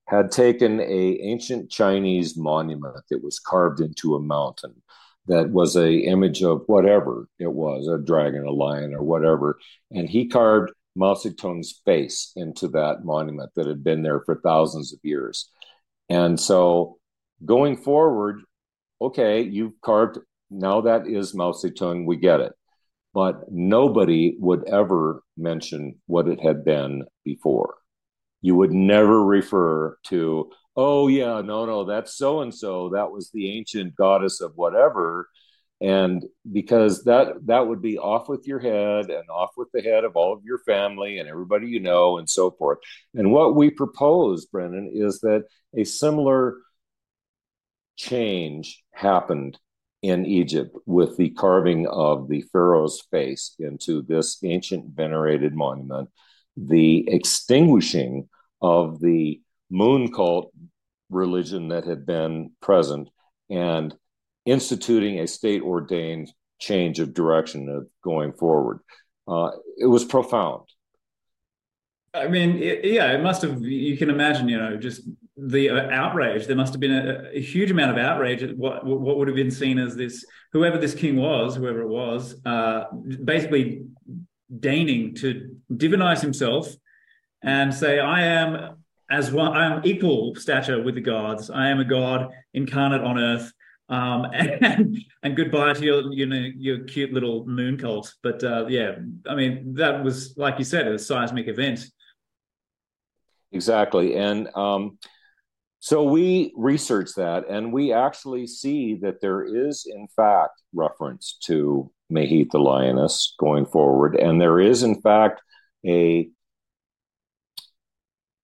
[0.06, 4.82] had taken a ancient Chinese monument that was carved into a mountain
[5.26, 9.58] that was a image of whatever it was, a dragon, a lion, or whatever,
[9.90, 14.92] and he carved Mao Zedong's face into that monument that had been there for thousands
[14.92, 15.50] of years.
[16.08, 16.98] And so
[17.44, 18.40] going forward,
[19.00, 20.18] okay, you've carved,
[20.50, 22.52] now that is Mao Zedong, we get it.
[23.12, 27.76] But nobody would ever mention what it had been before.
[28.42, 32.90] You would never refer to, oh, yeah, no, no, that's so and so.
[32.90, 35.28] That was the ancient goddess of whatever
[35.80, 40.04] and because that that would be off with your head and off with the head
[40.04, 42.78] of all of your family and everybody you know and so forth.
[43.14, 45.44] And what we propose Brendan is that
[45.76, 46.56] a similar
[47.96, 49.58] change happened
[50.02, 56.08] in egypt with the carving of the pharaoh's face into this ancient venerated monument
[56.56, 58.28] the extinguishing
[58.60, 60.52] of the moon cult
[61.08, 63.08] religion that had been present
[63.48, 63.94] and
[64.46, 68.80] instituting a state ordained change of direction of going forward.
[69.28, 70.62] Uh, it was profound.
[72.14, 73.60] I mean, it, yeah, it must have.
[73.62, 75.02] You can imagine, you know, just
[75.36, 76.46] the uh, outrage.
[76.46, 79.36] There must have been a, a, huge amount of outrage at what what would have
[79.36, 82.84] been seen as this, whoever this king was, whoever it was, uh,
[83.22, 83.82] basically
[84.60, 86.74] deigning to divinize himself
[87.42, 88.76] and say, "I am
[89.10, 89.54] as one.
[89.54, 91.50] I am equal stature with the gods.
[91.50, 93.52] I am a god incarnate on earth."
[93.88, 98.12] Um, and, and goodbye to your you know your cute little moon cult.
[98.22, 98.96] But uh, yeah,
[99.28, 101.86] I mean that was like you said, a seismic event.
[103.52, 104.98] Exactly, and um,
[105.78, 111.90] so we research that, and we actually see that there is, in fact, reference to
[112.12, 115.42] Mehit the lioness going forward, and there is, in fact,
[115.86, 116.28] a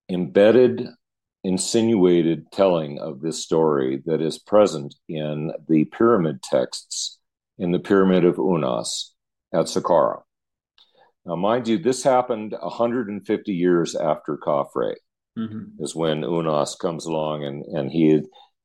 [0.08, 0.86] embedded
[1.44, 7.18] insinuated telling of this story that is present in the pyramid texts
[7.58, 9.14] in the Pyramid of Unas
[9.52, 10.22] at Saqqara.
[11.24, 14.94] Now, mind you, this happened 150 years after Khafre,
[15.38, 15.82] mm-hmm.
[15.82, 18.22] is when Unas comes along and and he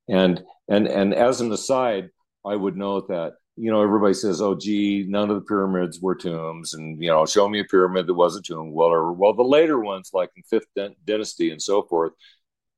[0.10, 2.10] and and and as an aside,
[2.44, 6.16] I would note that you know everybody says, "Oh, gee, none of the pyramids were
[6.16, 8.72] tombs," and you know, show me a pyramid that was a tomb.
[8.74, 10.68] Well, or well, the later ones, like in Fifth
[11.06, 12.14] Dynasty and so forth,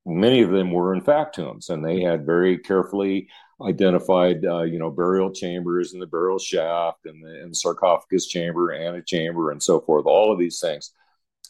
[0.05, 3.27] many of them were in fact tombs, and they had very carefully
[3.61, 8.71] identified, uh, you know, burial chambers and the burial shaft and the and sarcophagus chamber,
[8.71, 10.05] antechamber, and so forth.
[10.05, 10.93] All of these things,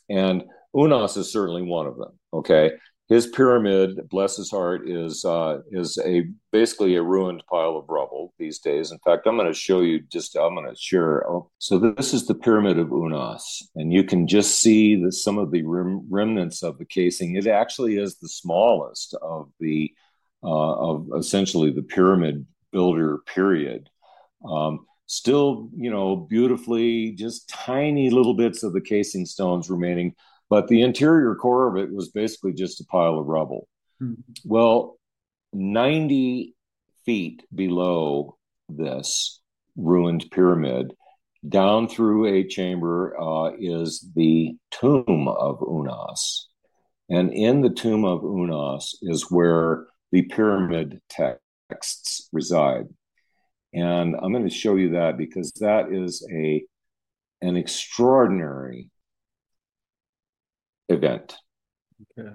[0.10, 0.44] and
[0.76, 2.20] Unas is certainly one of them.
[2.34, 2.72] Okay,
[3.10, 8.36] his pyramid, bless his heart, is uh, is a basically a ruined pile of rubble
[8.38, 8.92] these days.
[8.92, 10.36] In fact, I'm going to show you just.
[10.36, 11.28] I'm going to share.
[11.28, 15.40] Oh, so this is the pyramid of Unas, and you can just see that some
[15.40, 17.36] of the rem- remnants of the casing.
[17.36, 19.92] It actually is the smallest of the
[20.44, 23.90] uh, of essentially the pyramid builder period.
[24.48, 30.14] Um, still, you know, beautifully, just tiny little bits of the casing stones remaining
[30.50, 33.68] but the interior core of it was basically just a pile of rubble.
[34.00, 34.16] Hmm.
[34.44, 34.98] Well,
[35.54, 36.56] 90
[37.06, 38.38] feet below
[38.68, 39.42] this
[39.76, 40.94] ruined pyramid,
[41.48, 46.48] down through a chamber, uh, is the tomb of Unas.
[47.10, 52.88] And in the tomb of Unas is where the pyramid texts reside.
[53.74, 56.64] And I'm going to show you that because that is a
[57.42, 58.90] an extraordinary
[60.90, 61.36] event.
[62.18, 62.30] Okay.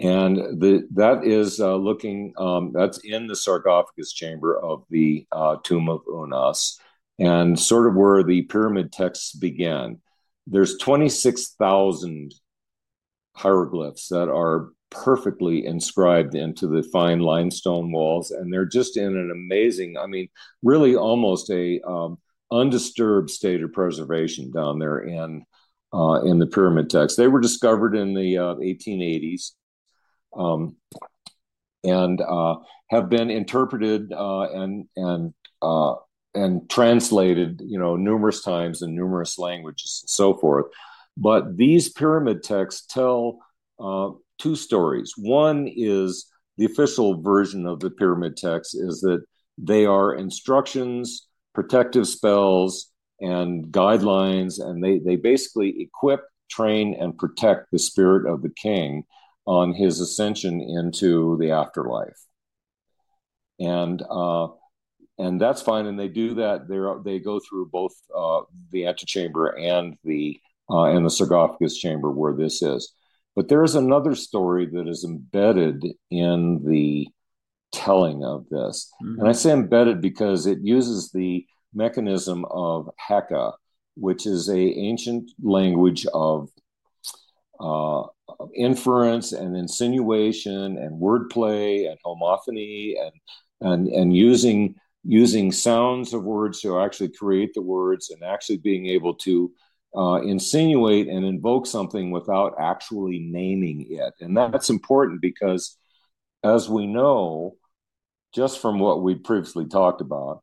[0.00, 5.56] And the that is uh, looking um, that's in the sarcophagus chamber of the uh,
[5.62, 6.78] tomb of Unas,
[7.18, 10.00] and sort of where the pyramid texts began.
[10.46, 12.34] There's 26,000
[13.36, 19.30] hieroglyphs that are perfectly inscribed into the fine limestone walls, and they're just in an
[19.30, 19.96] amazing.
[19.98, 20.28] I mean,
[20.62, 22.16] really, almost a um,
[22.50, 25.44] undisturbed state of preservation down there in
[25.92, 27.16] uh, in the pyramid texts.
[27.16, 29.52] They were discovered in the uh, 1880s
[30.36, 30.76] um,
[31.84, 32.56] and uh,
[32.90, 35.94] have been interpreted uh, and and uh,
[36.34, 40.66] and translated, you know, numerous times in numerous languages and so forth.
[41.16, 43.40] But these pyramid texts tell
[43.78, 45.14] uh, two stories.
[45.16, 46.26] One is
[46.56, 49.24] the official version of the pyramid text is that
[49.58, 52.89] they are instructions, protective spells,
[53.20, 59.04] and guidelines, and they, they basically equip, train, and protect the spirit of the king
[59.46, 62.18] on his ascension into the afterlife.
[63.58, 64.48] And uh,
[65.18, 65.86] and that's fine.
[65.86, 66.66] And they do that.
[66.66, 68.40] They they go through both uh,
[68.72, 70.40] the antechamber and the
[70.70, 72.94] uh, and the sarcophagus chamber where this is.
[73.36, 77.08] But there's another story that is embedded in the
[77.72, 79.20] telling of this, mm-hmm.
[79.20, 83.52] and I say embedded because it uses the mechanism of Heka,
[83.96, 86.48] which is a ancient language of
[87.60, 88.04] uh,
[88.54, 93.12] inference and insinuation and wordplay and homophony and
[93.60, 98.86] and and using using sounds of words to actually create the words and actually being
[98.86, 99.52] able to
[99.96, 104.14] uh, insinuate and invoke something without actually naming it.
[104.20, 105.76] And that's important because,
[106.44, 107.56] as we know,
[108.34, 110.42] just from what we previously talked about,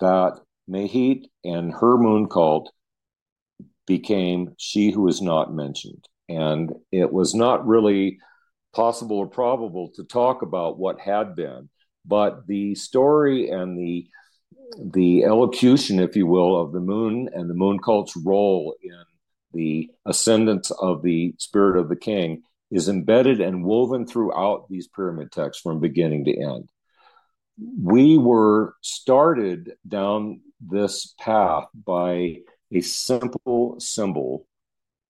[0.00, 0.38] that
[0.68, 2.72] Mehit and her moon cult
[3.86, 6.08] became she who is not mentioned.
[6.28, 8.18] And it was not really
[8.72, 11.68] possible or probable to talk about what had been,
[12.04, 14.08] but the story and the
[14.92, 19.04] the elocution, if you will, of the moon and the moon cult's role in
[19.52, 25.30] the ascendance of the spirit of the king is embedded and woven throughout these pyramid
[25.30, 26.68] texts from beginning to end.
[27.58, 32.38] We were started down this path by
[32.72, 34.46] a simple symbol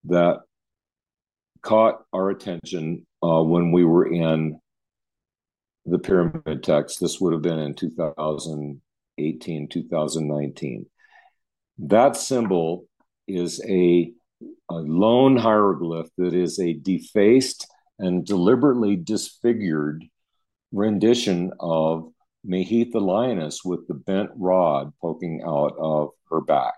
[0.05, 0.41] that
[1.63, 4.61] caught our attention uh, when we were in
[5.87, 7.01] the pyramid text.
[7.01, 10.87] This would have been in 2018, 2019.
[11.79, 12.87] That symbol
[13.27, 14.13] is a,
[14.71, 17.67] a lone hieroglyph that is a defaced
[17.99, 20.05] and deliberately disfigured
[20.73, 22.13] rendition of
[22.47, 26.75] Mehit the lioness with the bent rod poking out of her back.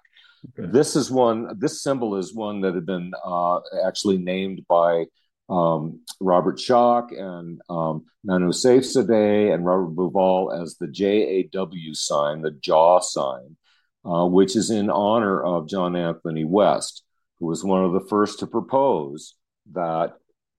[0.58, 0.70] Okay.
[0.70, 1.58] This is one.
[1.58, 5.06] This symbol is one that had been uh, actually named by
[5.48, 12.50] um, Robert Schoch and um, Manu Seyfzadeh and Robert Bauval as the JAW sign, the
[12.50, 13.56] jaw sign,
[14.04, 17.02] uh, which is in honor of John Anthony West,
[17.38, 19.34] who was one of the first to propose
[19.72, 20.14] that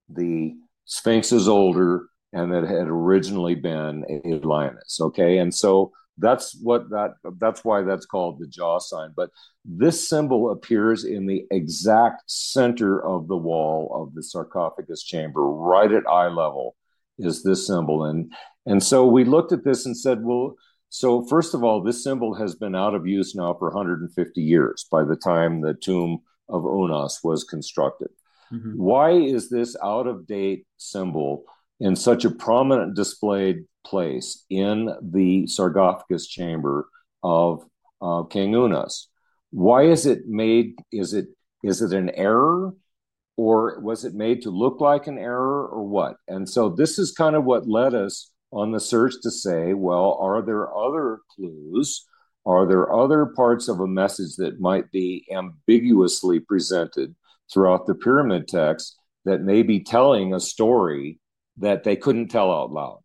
[0.09, 0.55] the
[0.85, 4.99] Sphinx is older and that it had originally been a lioness.
[5.01, 9.30] Okay, and so that's what that that's why that's called the jaw sign but
[9.63, 15.91] this symbol appears in the exact center of the wall of the sarcophagus chamber right
[15.91, 16.75] at eye level
[17.19, 18.32] is this symbol and
[18.65, 20.55] and so we looked at this and said well
[20.89, 24.86] so first of all this symbol has been out of use now for 150 years
[24.91, 26.19] by the time the tomb
[26.49, 28.09] of unas was constructed
[28.51, 28.71] mm-hmm.
[28.75, 31.43] why is this out of date symbol
[31.80, 36.88] in such a prominent displayed place in the sarcophagus chamber
[37.23, 37.63] of
[38.01, 39.07] uh, King Unas.
[39.51, 40.75] Why is it made?
[40.91, 41.28] Is it
[41.63, 42.73] is it an error,
[43.38, 46.17] or was it made to look like an error, or what?
[46.28, 50.17] And so this is kind of what led us on the search to say, well,
[50.21, 52.05] are there other clues?
[52.45, 57.13] Are there other parts of a message that might be ambiguously presented
[57.51, 61.19] throughout the pyramid text that may be telling a story
[61.57, 62.99] that they couldn't tell out loud?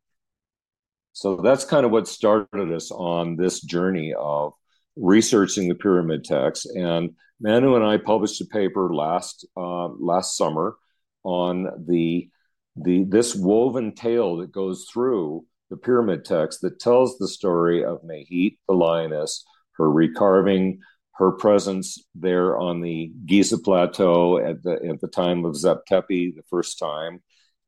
[1.12, 4.52] So that's kind of what started us on this journey of
[4.96, 6.66] researching the pyramid text.
[6.66, 10.76] And Manu and I published a paper last uh, last summer
[11.24, 12.30] on the
[12.76, 18.02] the this woven tale that goes through the pyramid text that tells the story of
[18.02, 19.44] Mehit, the lioness,
[19.76, 20.78] her recarving,
[21.14, 26.34] her presence there on the Giza plateau at the at the time of Zep Tepi,
[26.34, 27.22] the first time,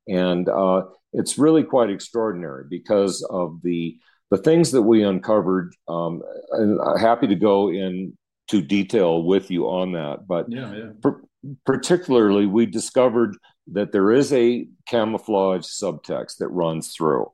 [0.08, 0.82] and uh,
[1.12, 3.98] it's really quite extraordinary because of the
[4.30, 5.74] the things that we uncovered.
[5.86, 10.90] Um, and I'm happy to go into detail with you on that, but yeah, yeah.
[11.00, 11.22] Per-
[11.64, 13.36] particularly, we discovered
[13.68, 17.30] that there is a camouflage subtext that runs through.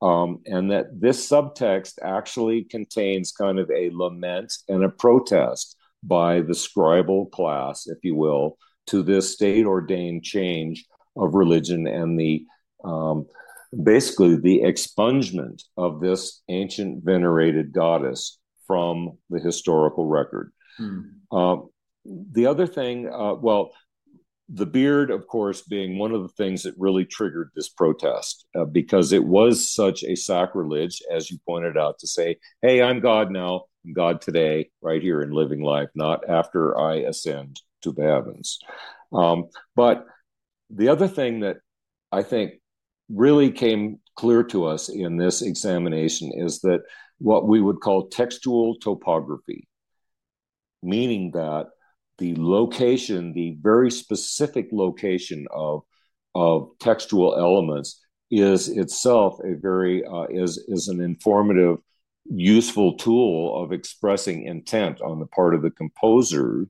[0.00, 6.40] Um, and that this subtext actually contains kind of a lament and a protest by
[6.40, 10.86] the scribal class, if you will, to this state ordained change
[11.18, 12.44] of religion and the
[12.84, 13.26] um,
[13.84, 20.52] basically the expungement of this ancient venerated goddess from the historical record.
[20.76, 21.00] Hmm.
[21.30, 21.56] Uh,
[22.04, 23.72] the other thing, uh, well,
[24.48, 28.64] the beard, of course, being one of the things that really triggered this protest uh,
[28.64, 33.30] because it was such a sacrilege, as you pointed out, to say, hey, I'm God
[33.30, 38.04] now, I'm God today, right here in living life, not after I ascend to the
[38.04, 38.58] heavens.
[39.12, 40.06] Um, but
[40.70, 41.58] the other thing that
[42.12, 42.54] I think
[43.08, 46.82] really came clear to us in this examination is that
[47.18, 49.66] what we would call textual topography,
[50.82, 51.68] meaning that
[52.18, 55.82] the location, the very specific location of
[56.34, 61.78] of textual elements is itself a very uh, is is an informative,
[62.24, 66.68] useful tool of expressing intent on the part of the composer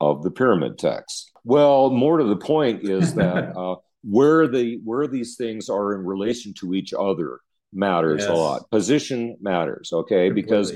[0.00, 1.30] of the pyramid text.
[1.44, 6.04] Well, more to the point is that uh, where the where these things are in
[6.04, 7.40] relation to each other
[7.72, 8.30] matters yes.
[8.30, 8.70] a lot.
[8.70, 10.28] Position matters, okay?
[10.28, 10.42] Completely.
[10.42, 10.72] Because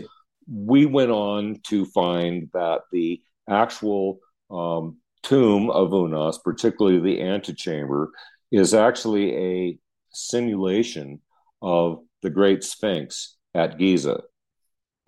[0.49, 4.19] we went on to find that the actual
[4.51, 8.11] um, tomb of Unas, particularly the antechamber,
[8.53, 9.79] is actually a
[10.13, 11.21] simulation
[11.63, 14.21] of the Great Sphinx at Giza,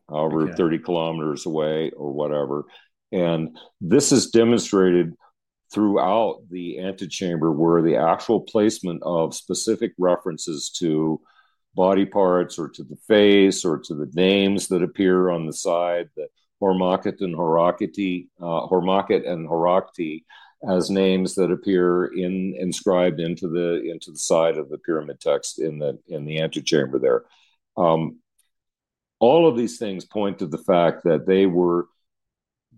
[0.09, 0.57] however, okay.
[0.57, 2.65] 30 kilometers away or whatever.
[3.13, 5.15] And this is demonstrated
[5.73, 11.21] throughout the antechamber where the actual placement of specific references to
[11.75, 16.09] body parts or to the face or to the names that appear on the side,
[16.17, 16.29] the
[16.63, 20.25] Hormaket and Horakiti, uh, Hormaket and Horakti
[20.69, 25.59] as names that appear in inscribed into the into the side of the pyramid text
[25.59, 27.25] in the in the antechamber there.
[27.77, 28.21] Um,
[29.19, 31.89] all of these things point to the fact that they were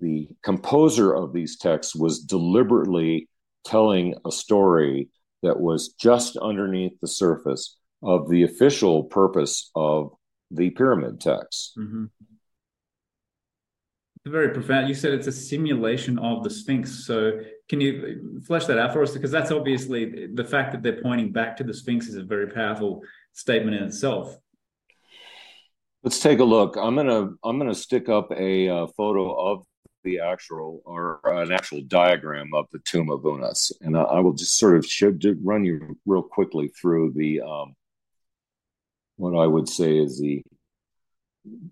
[0.00, 3.28] the composer of these texts was deliberately
[3.64, 5.08] telling a story
[5.42, 10.12] that was just underneath the surface of the official purpose of
[10.50, 11.72] the pyramid texts.
[11.78, 12.04] Mm-hmm.
[14.26, 14.88] Very profound.
[14.88, 17.06] You said it's a simulation of the Sphinx.
[17.06, 19.12] So, can you flesh that out for us?
[19.12, 22.48] Because that's obviously the fact that they're pointing back to the Sphinx is a very
[22.48, 24.36] powerful statement in itself.
[26.02, 26.76] Let's take a look.
[26.76, 29.64] I'm gonna I'm gonna stick up a uh, photo of
[30.08, 34.32] the actual or an actual diagram of the tomb of Unas, and I, I will
[34.32, 37.74] just sort of show, run you real quickly through the um,
[39.16, 40.42] what I would say is the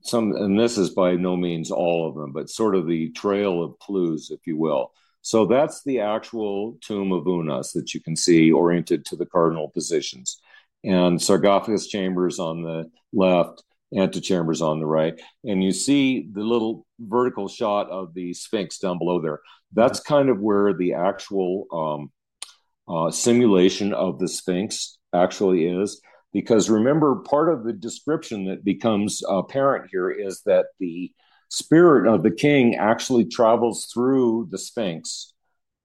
[0.03, 3.63] some, and this is by no means all of them, but sort of the trail
[3.63, 4.93] of clues, if you will.
[5.23, 9.69] So that's the actual tomb of Unas that you can see oriented to the cardinal
[9.71, 10.41] positions.
[10.85, 13.65] And sarcophagus chambers on the left,
[13.95, 15.21] antechambers on the right.
[15.45, 19.41] And you see the little vertical shot of the Sphinx down below there.
[19.73, 22.13] That's kind of where the actual um,
[22.89, 26.01] uh, simulation of the Sphinx actually is.
[26.33, 31.11] Because remember, part of the description that becomes apparent here is that the
[31.49, 35.33] spirit of the king actually travels through the Sphinx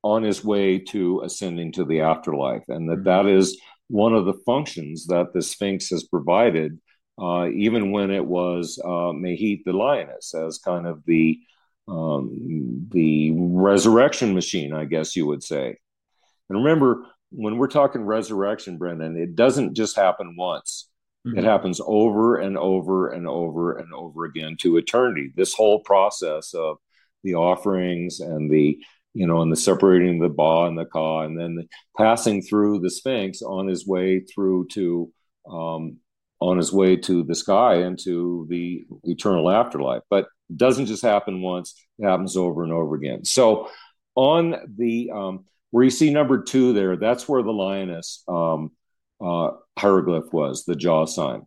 [0.03, 3.03] on his way to ascending to the afterlife, and that, mm-hmm.
[3.03, 6.79] that is one of the functions that the Sphinx has provided,
[7.19, 11.39] uh, even when it was uh, Mehit the lioness, as kind of the
[11.87, 15.77] um, the resurrection machine, I guess you would say.
[16.49, 20.89] And remember, when we're talking resurrection, Brendan, it doesn't just happen once.
[21.25, 21.39] Mm-hmm.
[21.39, 25.31] It happens over and over and over and over again to eternity.
[25.35, 26.77] This whole process of
[27.23, 28.79] the offerings and the
[29.13, 32.79] you know, and the separating the ba and the ka, and then the passing through
[32.79, 35.11] the Sphinx on his way through to
[35.49, 35.97] um,
[36.41, 40.01] on his way to the sky and to the eternal afterlife.
[40.09, 43.23] But it doesn't just happen once; it happens over and over again.
[43.23, 43.69] So,
[44.15, 48.71] on the um, where you see number two there, that's where the lioness um,
[49.23, 51.45] uh, hieroglyph was, the jaw sign.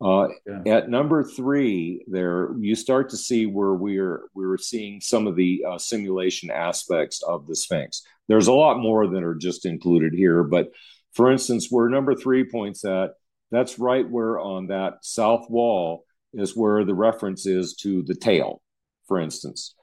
[0.00, 0.76] Uh, yeah.
[0.76, 5.64] At number three, there you start to see where we're we're seeing some of the
[5.68, 8.02] uh, simulation aspects of the Sphinx.
[8.28, 10.72] There's a lot more that are just included here, but
[11.12, 13.12] for instance, where number three points at,
[13.54, 18.60] that's right where on that south wall is where the reference is to the tail,
[19.06, 19.74] for instance.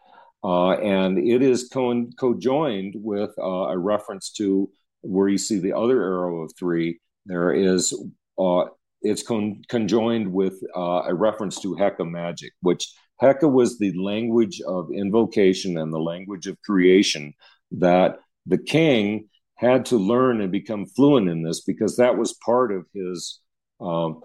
[0.43, 4.69] Uh, and it is co- co-joined with uh, a reference to
[5.01, 6.99] where you see the other arrow of three.
[7.25, 7.93] There is
[8.39, 8.65] uh,
[9.01, 12.91] it's con- conjoined with uh, a reference to Heka magic, which
[13.21, 17.33] Heka was the language of invocation and the language of creation
[17.71, 22.71] that the king had to learn and become fluent in this because that was part
[22.71, 23.39] of his
[23.81, 24.21] um,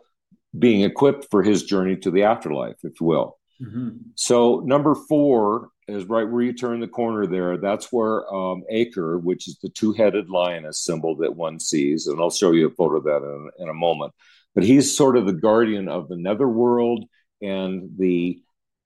[0.56, 3.38] being equipped for his journey to the afterlife, if you will.
[3.60, 3.88] Mm-hmm.
[4.14, 7.56] So number four is right where you turn the corner there.
[7.56, 12.30] That's where um, Aker, which is the two-headed lioness symbol that one sees, and I'll
[12.30, 14.12] show you a photo of that in, in a moment.
[14.54, 17.04] But he's sort of the guardian of the netherworld
[17.42, 18.40] and the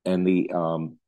[0.05, 0.99] and the um,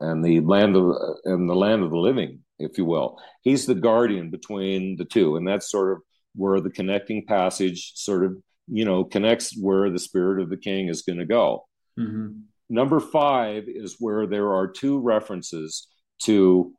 [0.00, 3.18] and the land of and the land of the living, if you will.
[3.42, 5.98] He's the guardian between the two, and that's sort of
[6.36, 8.36] where the connecting passage sort of
[8.68, 11.66] you know connects where the spirit of the king is going to go.
[11.98, 12.40] Mm-hmm.
[12.70, 15.86] Number five is where there are two references
[16.22, 16.72] to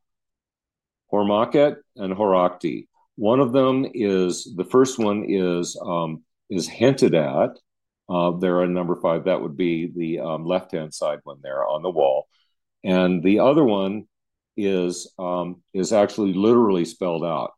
[1.12, 2.88] Hormaket and Horakti.
[3.16, 7.52] One of them is the first one is um, is hinted at
[8.10, 9.26] uh, there are number five.
[9.26, 12.28] That would be the um, left hand side one there on the wall,
[12.84, 14.06] and the other one
[14.56, 17.54] is um, is actually literally spelled out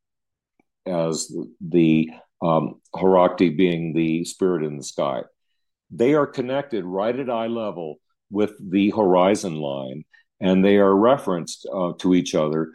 [0.85, 2.09] as the
[2.41, 5.23] um, Horakti being the spirit in the sky.
[5.89, 7.95] They are connected right at eye level
[8.29, 10.03] with the horizon line,
[10.39, 12.71] and they are referenced uh, to each other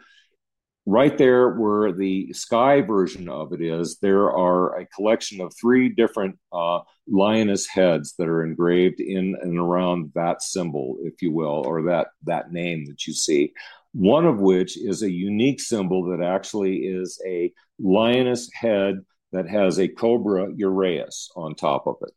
[0.85, 5.89] right there where the sky version of it is, there are a collection of three
[5.89, 11.63] different uh, lioness heads that are engraved in and around that symbol, if you will,
[11.65, 13.53] or that that name that you see.
[13.93, 19.79] One of which is a unique symbol that actually is a lioness head that has
[19.79, 22.13] a cobra uraeus on top of it.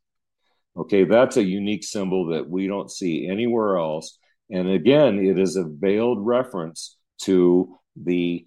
[0.77, 4.19] Okay, that's a unique symbol that we don't see anywhere else.
[4.51, 8.47] And again, it is a veiled reference to the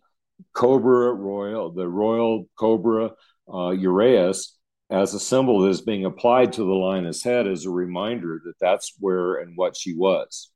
[0.53, 3.11] Cobra Royal, the Royal Cobra
[3.47, 4.53] uh, Uraeus,
[4.91, 8.53] as a symbol that is being applied to the lioness head as a reminder that
[8.61, 10.51] that's where and what she was.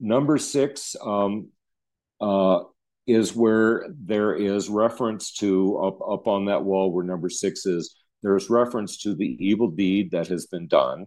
[0.00, 1.48] Number six um,
[2.20, 2.60] uh,
[3.10, 7.96] is where there is reference to up, up on that wall where number six is.
[8.22, 11.06] There's reference to the evil deed that has been done.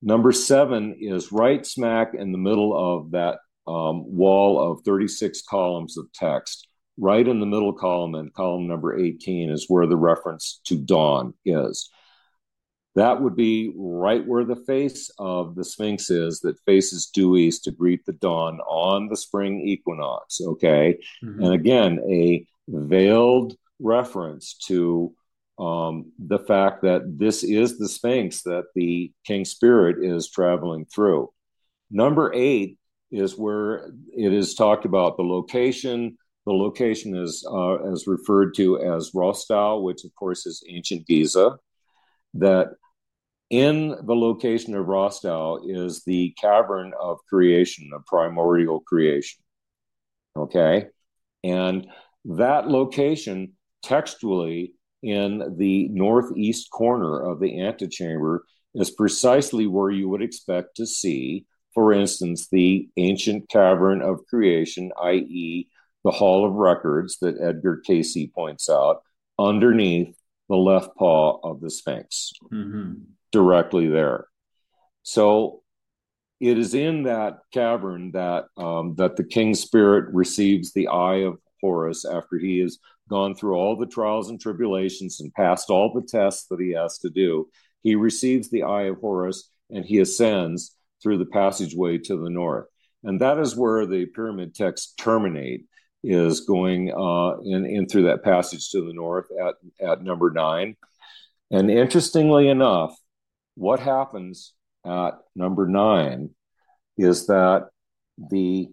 [0.00, 5.98] Number seven is right smack in the middle of that um, wall of 36 columns
[5.98, 6.66] of text.
[6.98, 11.34] Right in the middle column, and column number 18, is where the reference to dawn
[11.44, 11.90] is.
[12.94, 17.64] That would be right where the face of the Sphinx is, that faces due east
[17.64, 20.40] to greet the dawn on the spring equinox.
[20.40, 20.98] Okay.
[21.24, 21.42] Mm-hmm.
[21.42, 25.14] And again, a veiled reference to
[25.58, 31.30] um, the fact that this is the Sphinx that the King Spirit is traveling through.
[31.90, 32.78] Number eight
[33.10, 36.16] is where it is talked about the location.
[36.46, 41.56] The location is uh, as referred to as Rostau, which of course is ancient Giza.
[42.34, 42.74] That
[43.50, 49.42] in the location of Rostau is the cavern of creation, of primordial creation.
[50.36, 50.86] Okay,
[51.44, 51.86] and
[52.24, 53.52] that location
[53.82, 60.86] textually in the northeast corner of the antechamber is precisely where you would expect to
[60.86, 65.68] see for instance, the ancient cavern of creation, i.e.,
[66.04, 69.02] the Hall of Records that Edgar Cayce points out,
[69.38, 70.14] underneath
[70.52, 72.92] the left paw of the Sphinx, mm-hmm.
[73.30, 74.26] directly there.
[75.02, 75.62] So
[76.40, 81.38] it is in that cavern that um, that the king's spirit receives the eye of
[81.62, 82.76] Horus after he has
[83.08, 86.98] gone through all the trials and tribulations and passed all the tests that he has
[86.98, 87.48] to do.
[87.82, 92.66] He receives the eye of Horus and he ascends through the passageway to the north.
[93.04, 95.64] And that is where the pyramid texts terminate,
[96.02, 99.54] is going uh, in, in through that passage to the north at,
[99.86, 100.76] at number nine.
[101.50, 102.96] And interestingly enough,
[103.54, 106.30] what happens at number nine
[106.96, 107.68] is that
[108.30, 108.68] the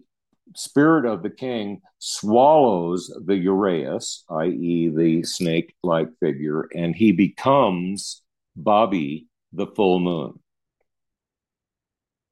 [0.56, 8.22] spirit of the king swallows the uraeus, i.e., the snake like figure, and he becomes
[8.56, 10.38] Bobby the full moon.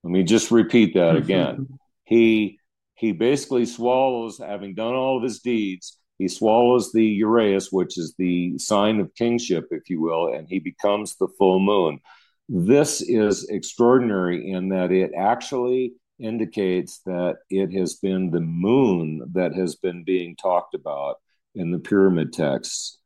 [0.03, 1.25] Let me just repeat that mm-hmm.
[1.25, 1.79] again.
[2.05, 2.58] he
[2.99, 8.15] he basically swallows, having done all of his deeds, he swallows the Uraeus, which is
[8.19, 12.01] the sign of kingship, if you will, and he becomes the full moon.
[12.49, 19.55] This is extraordinary in that it actually indicates that it has been the moon that
[19.55, 21.19] has been being talked about
[21.55, 22.99] in the pyramid texts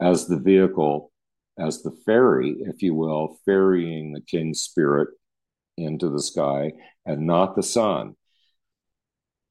[0.00, 1.12] as the vehicle,
[1.58, 5.08] as the ferry, if you will, ferrying the king's spirit
[5.76, 6.72] into the sky
[7.04, 8.16] and not the sun.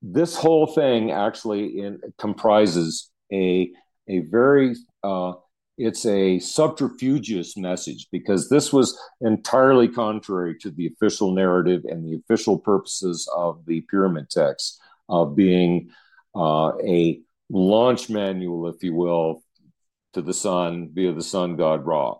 [0.03, 3.71] This whole thing actually in, comprises a
[4.09, 5.33] a very uh,
[5.77, 12.15] it's a subterfugious message because this was entirely contrary to the official narrative and the
[12.17, 14.79] official purposes of the pyramid text
[15.09, 15.89] of being
[16.35, 19.41] uh, a launch manual, if you will,
[20.13, 22.15] to the sun via the sun god Ra.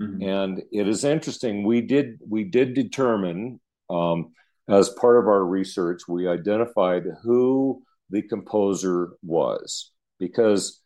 [0.00, 0.22] Mm-hmm.
[0.22, 1.64] And it is interesting.
[1.64, 3.60] We did we did determine
[3.90, 4.32] um,
[4.68, 10.80] as part of our research, we identified who the composer was because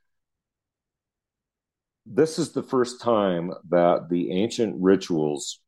[2.06, 5.60] this is the first time that the ancient rituals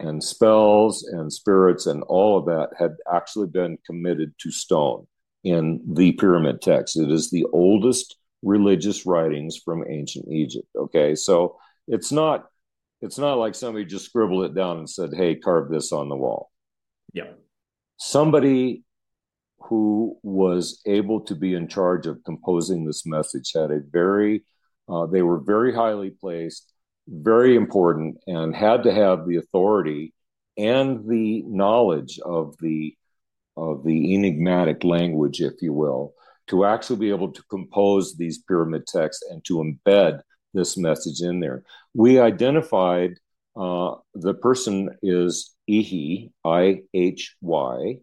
[0.00, 5.06] and spells and spirits and all of that had actually been committed to stone
[5.44, 6.98] in the pyramid text.
[6.98, 10.68] It is the oldest religious writings from ancient Egypt.
[10.76, 12.46] Okay, so it's not
[13.00, 16.16] it's not like somebody just scribbled it down and said, "Hey, carve this on the
[16.16, 16.50] wall."
[17.12, 17.32] Yeah,
[17.96, 18.84] somebody
[19.60, 24.44] who was able to be in charge of composing this message had a very
[24.88, 26.72] uh, they were very highly placed
[27.08, 30.12] very important and had to have the authority
[30.56, 32.94] and the knowledge of the
[33.56, 36.14] of the enigmatic language, if you will,
[36.46, 40.20] to actually be able to compose these pyramid texts and to embed
[40.54, 41.64] this message in there.
[41.92, 43.14] We identified
[43.56, 47.98] uh, the person is Ihi, I H Y.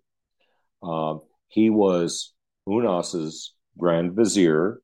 [0.84, 2.34] Uh, he was
[2.68, 4.80] Unas's grand vizier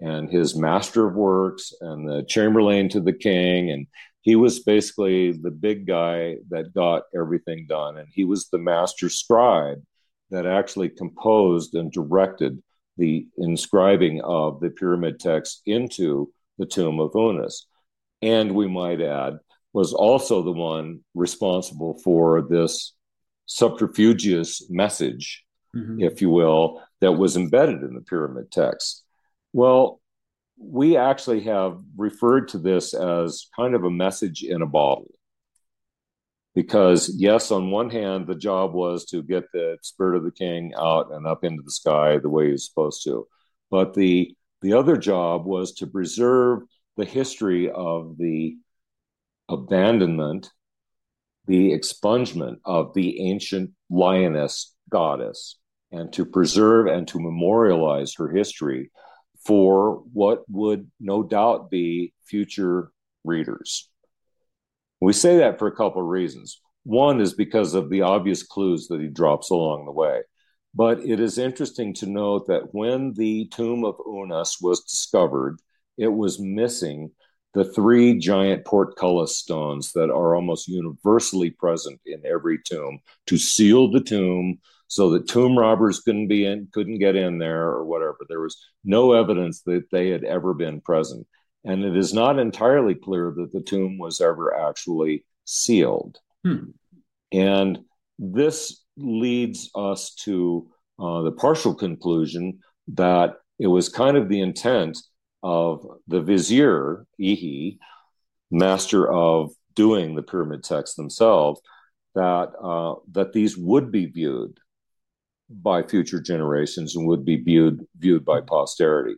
[0.00, 3.70] and his master of works and the chamberlain to the king.
[3.70, 3.86] And
[4.20, 7.96] he was basically the big guy that got everything done.
[7.96, 9.82] And he was the master scribe
[10.30, 12.62] that actually composed and directed
[12.96, 17.66] the inscribing of the pyramid text into the tomb of unas.
[18.22, 19.38] And we might add
[19.76, 22.94] was also the one responsible for this
[23.46, 26.00] subterfugious message mm-hmm.
[26.00, 29.04] if you will that was embedded in the pyramid text
[29.56, 30.02] well,
[30.58, 35.10] we actually have referred to this as kind of a message in a bottle.
[36.54, 40.74] Because, yes, on one hand, the job was to get the spirit of the king
[40.78, 43.26] out and up into the sky the way he's supposed to.
[43.70, 46.60] But the, the other job was to preserve
[46.98, 48.58] the history of the
[49.48, 50.50] abandonment,
[51.46, 55.58] the expungement of the ancient lioness goddess,
[55.92, 58.90] and to preserve and to memorialize her history
[59.44, 62.90] for what would no doubt be future
[63.24, 63.88] readers.
[65.00, 66.60] We say that for a couple of reasons.
[66.84, 70.22] One is because of the obvious clues that he drops along the way.
[70.74, 75.58] But it is interesting to note that when the tomb of Unas was discovered,
[75.96, 77.12] it was missing
[77.56, 83.90] the three giant portcullis stones that are almost universally present in every tomb to seal
[83.90, 88.18] the tomb, so that tomb robbers couldn't be in, couldn't get in there or whatever.
[88.28, 91.26] There was no evidence that they had ever been present,
[91.64, 96.18] and it is not entirely clear that the tomb was ever actually sealed.
[96.44, 96.72] Hmm.
[97.32, 97.78] And
[98.18, 104.98] this leads us to uh, the partial conclusion that it was kind of the intent
[105.42, 107.78] of the vizier, Ihi,
[108.50, 111.60] master of doing the pyramid texts themselves,
[112.14, 114.58] that uh, that these would be viewed
[115.48, 119.16] by future generations and would be viewed viewed by posterity.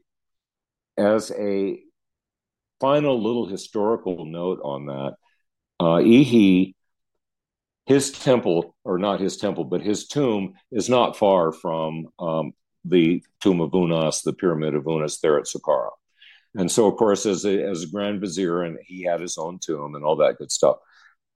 [0.96, 1.80] As a
[2.80, 5.14] final little historical note on that,
[5.80, 6.74] uh, Ihi,
[7.86, 12.52] his temple, or not his temple, but his tomb is not far from um,
[12.84, 15.90] the tomb of Unas, the pyramid of Unas there at Saqqara.
[16.54, 19.58] And so, of course, as a, as a grand vizier, and he had his own
[19.58, 20.76] tomb and all that good stuff.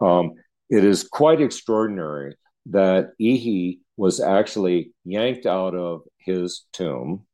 [0.01, 0.33] Um,
[0.71, 2.37] it is quite extraordinary
[2.67, 7.27] that Ihi was actually yanked out of his tomb,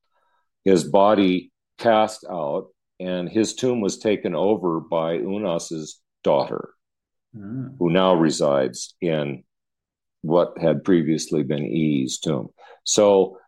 [0.64, 2.68] his body cast out,
[2.98, 6.70] and his tomb was taken over by Unas's daughter,
[7.36, 7.76] mm.
[7.78, 9.44] who now resides in
[10.22, 12.48] what had previously been Ihi's tomb.
[12.84, 13.38] So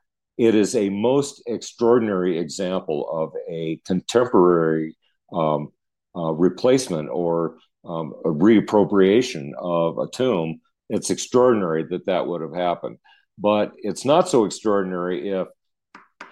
[0.40, 4.96] it is a most extraordinary example of a contemporary
[5.32, 5.68] um,
[6.16, 10.60] uh, replacement or um, a reappropriation of a tomb
[10.90, 12.98] it's extraordinary that that would have happened.
[13.38, 15.46] But it's not so extraordinary if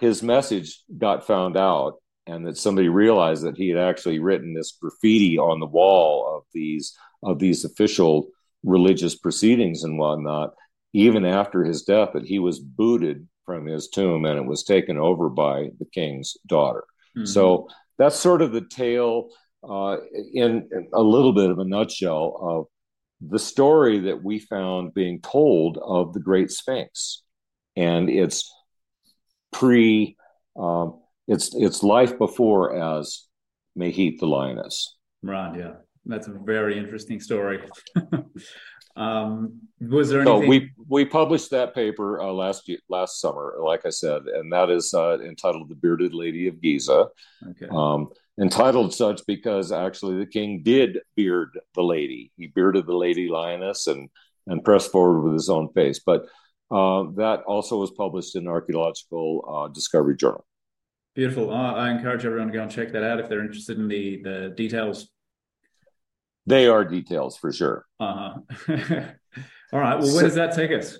[0.01, 1.93] his message got found out
[2.27, 6.43] and that somebody realized that he had actually written this graffiti on the wall of
[6.53, 6.93] these
[7.23, 8.27] of these official
[8.63, 10.53] religious proceedings and whatnot,
[10.93, 14.95] even after his death, that he was booted from his tomb and it was taken
[14.95, 16.83] over by the king's daughter.
[17.17, 17.25] Mm-hmm.
[17.25, 19.29] So that's sort of the tale
[19.67, 19.97] uh,
[20.35, 22.65] in, in, a little bit of a nutshell of
[23.27, 27.23] the story that we found being told of the Great Sphinx
[27.75, 28.53] and its
[29.51, 30.15] pre,
[30.55, 33.25] um, its its life before as
[33.75, 34.95] Mehit the lioness.
[35.23, 35.57] Right.
[35.57, 35.73] Yeah,
[36.05, 37.61] that's a very interesting story.
[38.99, 40.41] um, was there anything?
[40.41, 44.51] So we we published that paper uh, last year, last summer, like I said, and
[44.51, 47.07] that is uh, entitled "The Bearded Lady of Giza."
[47.51, 47.67] Okay.
[47.71, 52.33] Um, entitled such because actually the king did beard the lady.
[52.35, 54.09] He bearded the lady lioness and
[54.47, 55.99] and pressed forward with his own face.
[55.99, 56.25] But
[56.69, 60.45] uh, that also was published in Archaeological uh, Discovery Journal.
[61.15, 61.51] Beautiful.
[61.51, 64.21] Uh, I encourage everyone to go and check that out if they're interested in the
[64.23, 65.09] the details.
[66.49, 67.85] They are details for sure.
[67.99, 68.39] Uh-huh.
[69.71, 69.99] all right.
[69.99, 70.97] Well, where so, does that take us?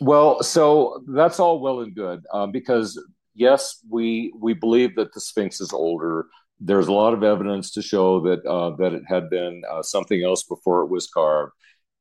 [0.00, 3.00] Well, so that's all well and good um, because
[3.34, 6.26] yes, we we believe that the Sphinx is older.
[6.58, 10.22] There's a lot of evidence to show that uh, that it had been uh, something
[10.24, 11.52] else before it was carved,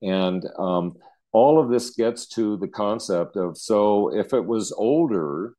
[0.01, 0.95] and um,
[1.31, 5.53] all of this gets to the concept of so if it was older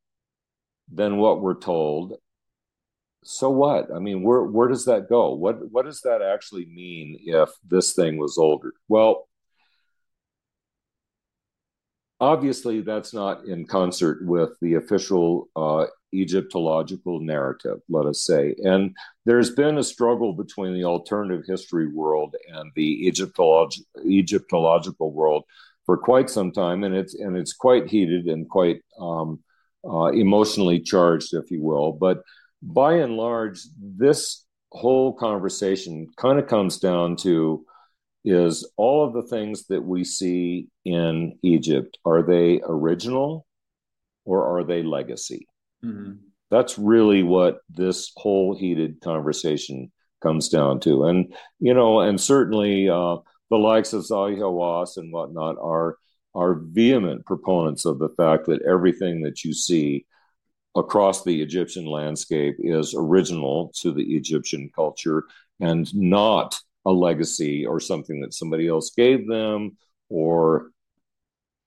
[0.92, 2.14] than what we're told,
[3.24, 3.92] so what?
[3.94, 5.34] I mean, where where does that go?
[5.34, 8.72] What what does that actually mean if this thing was older?
[8.88, 9.28] Well,
[12.22, 18.54] obviously that's not in concert with the official uh, Egyptological narrative, let us say.
[18.62, 18.94] And
[19.24, 25.42] there's been a struggle between the alternative history world and the Egyptolog- Egyptological world
[25.84, 29.40] for quite some time, and it's and it's quite heated and quite um,
[29.84, 31.92] uh, emotionally charged, if you will.
[31.92, 32.22] But
[32.62, 37.64] by and large, this whole conversation kind of comes down to
[38.24, 43.46] is all of the things that we see in Egypt are they original
[44.24, 45.48] or are they legacy?
[45.84, 46.12] Mm-hmm.
[46.50, 49.90] That's really what this whole heated conversation
[50.22, 51.06] comes down to.
[51.06, 53.16] And, you know, and certainly uh,
[53.50, 55.96] the likes of Zahi Hawass and whatnot are,
[56.34, 60.06] are vehement proponents of the fact that everything that you see
[60.74, 65.24] across the Egyptian landscape is original to the Egyptian culture
[65.60, 69.76] and not a legacy or something that somebody else gave them
[70.08, 70.70] or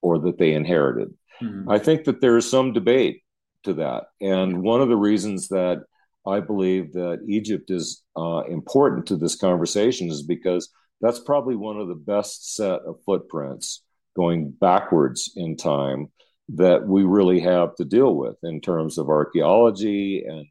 [0.02, 1.14] or that they inherited.
[1.42, 1.70] Mm-hmm.
[1.70, 3.24] I think that there is some debate
[3.64, 4.06] to that.
[4.22, 5.84] And one of the reasons that
[6.28, 10.70] I believe that Egypt is uh, important to this conversation is because
[11.02, 13.84] that's probably one of the best set of footprints
[14.16, 16.12] going backwards in time
[16.50, 20.46] that we really have to deal with in terms of archaeology and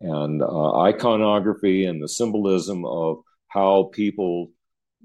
[0.00, 3.18] and uh, iconography and the symbolism of
[3.48, 4.50] how people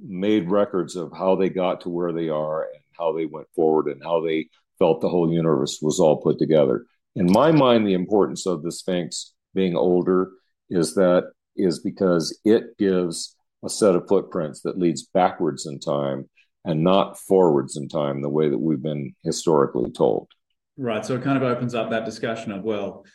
[0.04, 3.88] made records of how they got to where they are and how they went forward
[3.88, 6.86] and how they felt the whole universe was all put together.
[7.16, 10.32] In my mind, the importance of the Sphinx being older
[10.70, 16.30] is that is because it gives a set of footprints that leads backwards in time
[16.64, 20.30] and not forwards in time the way that we've been historically told.
[20.78, 21.06] Right.
[21.06, 23.06] So it kind of opens up that discussion of, well,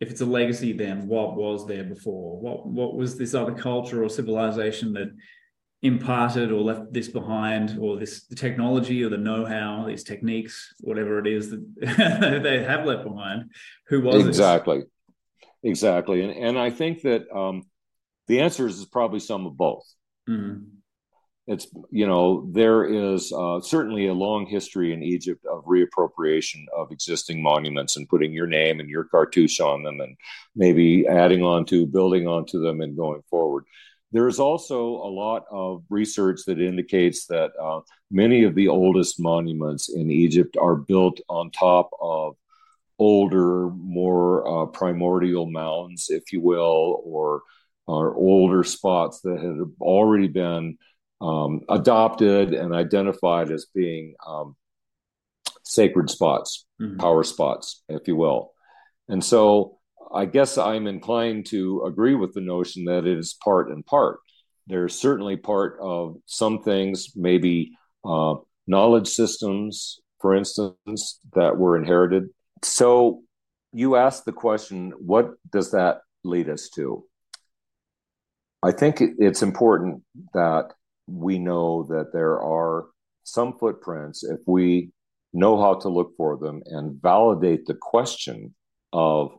[0.00, 2.40] if it's a legacy, then what was there before?
[2.40, 5.12] What what was this other culture or civilization that
[5.82, 11.18] imparted or left this behind or this the technology or the know-how these techniques whatever
[11.18, 13.50] it is that they have left behind
[13.88, 14.84] who was exactly
[15.64, 17.64] exactly and and i think that um,
[18.28, 19.84] the answer is probably some of both
[20.30, 20.62] mm-hmm.
[21.46, 26.92] It's you know there is uh, certainly a long history in egypt of reappropriation of
[26.92, 30.16] existing monuments and putting your name and your cartouche on them and
[30.54, 33.64] maybe adding on to building onto them and going forward.
[34.12, 37.80] There is also a lot of research that indicates that uh,
[38.10, 42.36] many of the oldest monuments in Egypt are built on top of
[42.98, 47.42] older, more uh, primordial mounds, if you will, or,
[47.86, 50.76] or older spots that had already been
[51.22, 54.56] um, adopted and identified as being um,
[55.62, 56.98] sacred spots, mm-hmm.
[56.98, 58.52] power spots, if you will.
[59.08, 59.78] And so
[60.12, 64.18] I guess I'm inclined to agree with the notion that it is part and part.
[64.66, 67.72] There's certainly part of some things, maybe
[68.04, 68.34] uh,
[68.66, 72.28] knowledge systems, for instance, that were inherited.
[72.62, 73.22] So
[73.72, 77.04] you asked the question, what does that lead us to?
[78.62, 80.02] I think it's important
[80.34, 80.72] that
[81.06, 82.86] we know that there are
[83.24, 84.90] some footprints if we
[85.32, 88.54] know how to look for them and validate the question
[88.92, 89.32] of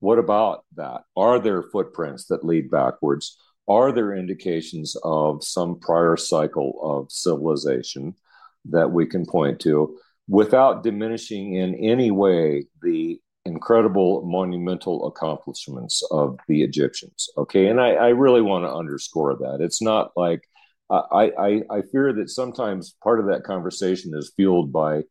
[0.00, 1.02] what about that?
[1.16, 3.38] Are there footprints that lead backwards?
[3.68, 8.14] Are there indications of some prior cycle of civilization
[8.66, 16.38] that we can point to without diminishing in any way the incredible monumental accomplishments of
[16.46, 17.28] the Egyptians?
[17.36, 17.66] Okay.
[17.66, 19.58] And I, I really want to underscore that.
[19.60, 20.42] It's not like
[20.88, 25.02] I, I, I fear that sometimes part of that conversation is fueled by,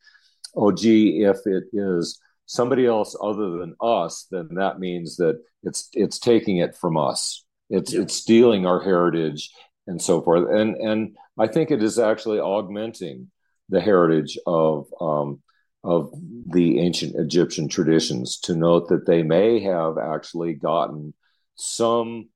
[0.55, 5.89] oh, gee, if it is somebody else other than us, then that means that it's
[5.93, 7.43] it's taking it from us.
[7.69, 8.01] It's yeah.
[8.01, 9.51] it's stealing our heritage
[9.87, 10.49] and so forth.
[10.49, 13.31] And and I think it is actually augmenting
[13.69, 15.41] the heritage of um,
[15.83, 16.13] of
[16.47, 21.13] the ancient Egyptian traditions to note that they may have actually gotten
[21.55, 22.29] some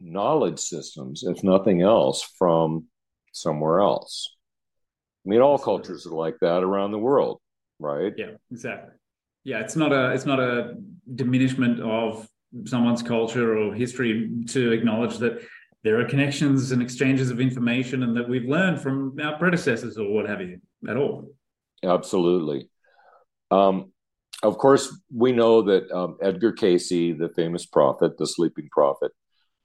[0.00, 2.86] knowledge systems, if nothing else, from
[3.32, 4.34] somewhere else.
[5.26, 7.40] I mean, all cultures are like that around the world
[7.80, 8.12] right?
[8.16, 8.94] Yeah, exactly.
[9.42, 10.74] Yeah, it's not a it's not a
[11.14, 12.28] diminishment of
[12.66, 15.42] someone's culture or history to acknowledge that
[15.82, 20.12] there are connections and exchanges of information and that we've learned from our predecessors or
[20.12, 21.32] what have you at all.
[21.82, 22.68] Absolutely.
[23.50, 23.92] Um,
[24.42, 29.12] of course, we know that um, Edgar Cayce, the famous prophet, the sleeping prophet,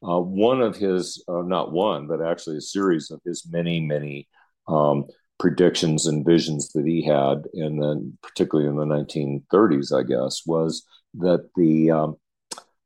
[0.04, 4.28] uh, one of his, uh, not one, but actually a series of his many, many
[4.68, 5.06] um,
[5.40, 10.86] predictions and visions that he had, in the, particularly in the 1930s, I guess, was
[11.16, 12.18] that the um,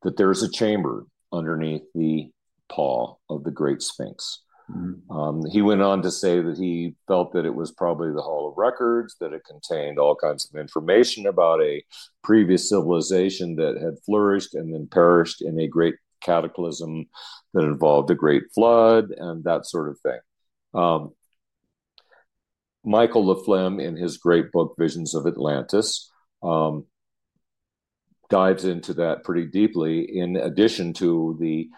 [0.04, 2.32] that there's a chamber underneath the
[2.70, 4.44] paw of the Great Sphinx.
[4.72, 5.12] Mm-hmm.
[5.12, 8.50] Um, he went on to say that he felt that it was probably the Hall
[8.50, 11.84] of Records, that it contained all kinds of information about a
[12.24, 17.06] previous civilization that had flourished and then perished in a great cataclysm
[17.54, 20.20] that involved a great flood and that sort of thing.
[20.74, 21.12] Um,
[22.84, 26.10] Michael Laflamme, in his great book Visions of Atlantis,
[26.42, 26.86] um,
[28.30, 30.18] dives into that pretty deeply.
[30.18, 31.70] In addition to the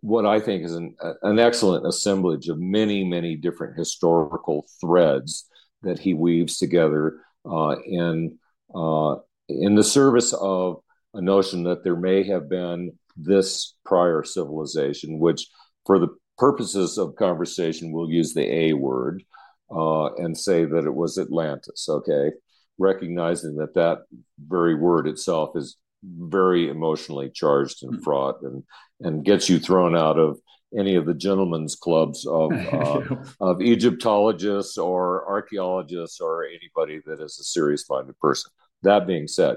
[0.00, 5.48] what I think is an, an excellent assemblage of many, many different historical threads
[5.82, 8.38] that he weaves together uh, in
[8.74, 9.16] uh,
[9.48, 10.80] in the service of
[11.14, 15.48] a notion that there may have been this prior civilization, which,
[15.84, 16.08] for the
[16.38, 19.22] purposes of conversation, we'll use the A word
[19.70, 21.88] uh, and say that it was Atlantis.
[21.88, 22.32] Okay,
[22.78, 23.98] recognizing that that
[24.38, 28.62] very word itself is very emotionally charged and fraught and
[29.00, 30.38] and gets you thrown out of
[30.76, 33.02] any of the gentlemen's clubs of uh,
[33.40, 38.50] of Egyptologists or archaeologists or anybody that is a serious minded person.
[38.82, 39.56] That being said,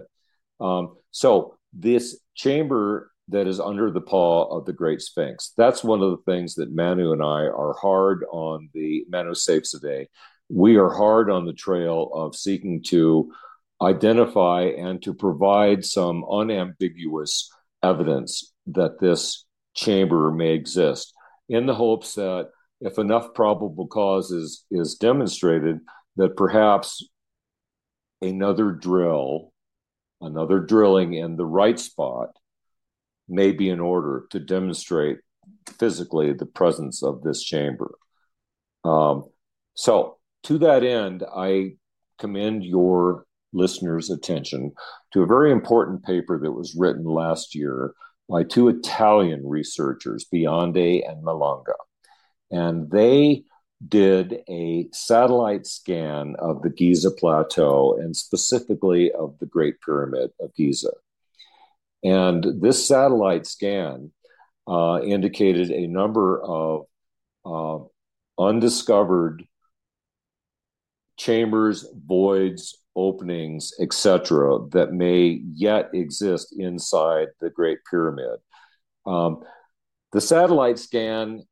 [0.59, 5.53] um, so this chamber that is under the paw of the Great Sphinx.
[5.57, 10.07] That's one of the things that Manu and I are hard on the Manu Seyfzadeh.
[10.49, 13.31] We are hard on the trail of seeking to
[13.81, 17.51] identify and to provide some unambiguous
[17.83, 21.13] evidence that this chamber may exist
[21.47, 22.49] in the hopes that
[22.81, 25.79] if enough probable cause is, is demonstrated,
[26.15, 27.07] that perhaps
[28.21, 29.53] another drill,
[30.21, 32.29] another drilling in the right spot
[33.29, 35.19] may be in order to demonstrate
[35.79, 37.95] physically the presence of this chamber.
[38.83, 39.25] Um,
[39.73, 41.73] so, to that end, I
[42.17, 44.73] commend your listeners' attention
[45.13, 47.93] to a very important paper that was written last year
[48.29, 51.73] by two Italian researchers, Biondi and Malanga.
[52.51, 53.43] And they
[53.87, 60.53] did a satellite scan of the Giza Plateau and specifically of the Great Pyramid of
[60.55, 60.91] Giza.
[62.03, 64.11] And this satellite scan
[64.67, 66.85] uh, indicated a number of
[67.45, 67.79] uh,
[68.41, 69.43] undiscovered
[71.17, 78.39] chambers, voids, openings, etc., that may yet exist inside the Great Pyramid.
[79.05, 79.43] Um,
[80.11, 81.43] the satellite scan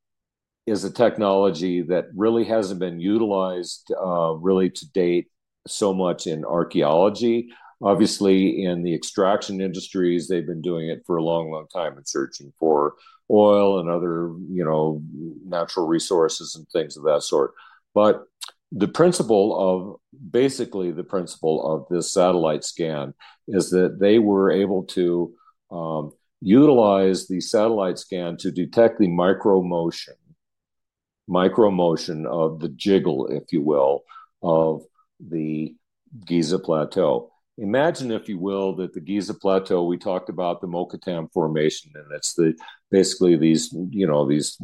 [0.66, 5.28] is a technology that really hasn't been utilized uh, really to date
[5.68, 7.50] so much in archaeology.
[7.82, 12.08] Obviously, in the extraction industries, they've been doing it for a long, long time and
[12.08, 12.96] searching for
[13.30, 15.02] oil and other, you know,
[15.46, 17.54] natural resources and things of that sort.
[17.94, 18.24] But
[18.72, 20.00] the principle of
[20.32, 23.14] basically the principle of this satellite scan
[23.48, 25.34] is that they were able to
[25.72, 26.12] um,
[26.42, 30.16] utilize the satellite scan to detect the micro motion,
[31.28, 34.04] micro motion of the jiggle, if you will,
[34.42, 34.84] of
[35.20, 35.76] the
[36.26, 37.32] Giza Plateau.
[37.60, 42.06] Imagine, if you will, that the Giza Plateau, we talked about the Mokattam Formation, and
[42.12, 42.54] it's the
[42.92, 44.58] basically these, you know, these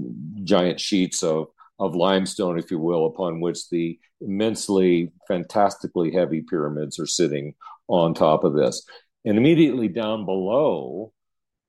[0.43, 1.47] giant sheets of
[1.79, 7.55] of limestone, if you will, upon which the immensely, fantastically heavy pyramids are sitting
[7.87, 8.85] on top of this.
[9.25, 11.11] And immediately down below,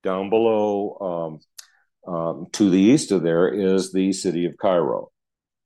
[0.02, 1.40] down below
[2.06, 5.10] um, um, to the east of there is the city of Cairo,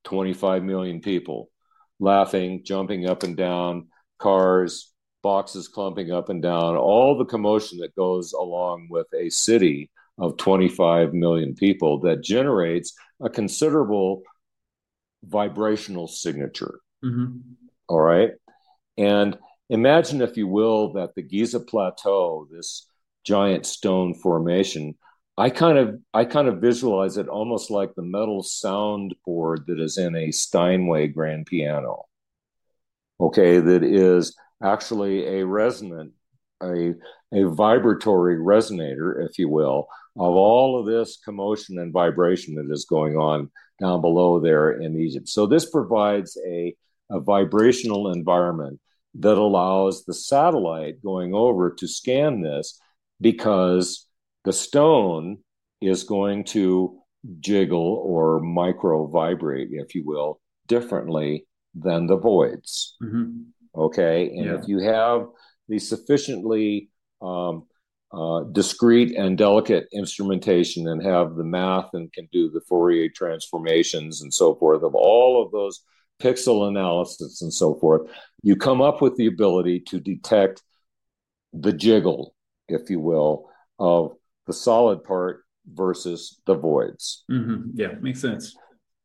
[0.04, 1.50] 25 million people
[1.98, 3.88] laughing, jumping up and down,
[4.18, 4.92] cars,
[5.23, 10.37] boxes clumping up and down, all the commotion that goes along with a city of
[10.37, 14.23] 25 million people that generates a considerable
[15.25, 16.81] vibrational signature.
[17.05, 17.39] Mm-hmm.
[17.89, 18.33] All right.
[18.97, 19.37] And
[19.69, 22.87] imagine, if you will, that the Giza Plateau, this
[23.25, 24.95] giant stone formation,
[25.37, 29.97] I kind of I kind of visualize it almost like the metal soundboard that is
[29.97, 32.07] in a Steinway grand piano.
[33.21, 36.12] Okay, that is actually a resonant,
[36.62, 36.94] a
[37.32, 39.86] a vibratory resonator, if you will,
[40.16, 43.50] of all of this commotion and vibration that is going on
[43.80, 45.28] down below there in Egypt.
[45.28, 46.74] So this provides a,
[47.11, 48.80] a vibrational environment
[49.14, 52.80] that allows the satellite going over to scan this
[53.20, 54.06] because
[54.44, 55.38] the stone
[55.80, 56.98] is going to
[57.40, 62.96] jiggle or micro vibrate, if you will, differently than the voids.
[63.02, 63.42] Mm-hmm.
[63.75, 64.29] Okay.
[64.31, 64.55] And yeah.
[64.55, 65.27] if you have
[65.69, 66.91] the sufficiently
[67.21, 67.66] um,
[68.12, 74.23] uh, discrete and delicate instrumentation and have the math and can do the Fourier transformations
[74.23, 75.83] and so forth of all of those
[76.21, 78.11] pixel analysis and so forth,
[78.43, 80.62] you come up with the ability to detect
[81.53, 82.35] the jiggle,
[82.69, 83.49] if you will,
[83.79, 84.14] of
[84.47, 87.25] the solid part versus the voids.
[87.31, 87.71] Mm-hmm.
[87.75, 88.57] Yeah, makes sense.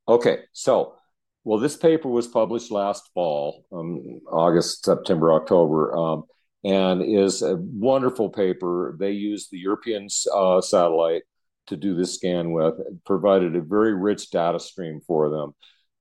[0.07, 0.95] Okay, so
[1.43, 6.23] well, this paper was published last fall, um, August, September, October, um,
[6.63, 8.95] and is a wonderful paper.
[8.97, 11.23] They used the European uh, satellite
[11.67, 15.53] to do this scan with, it provided a very rich data stream for them.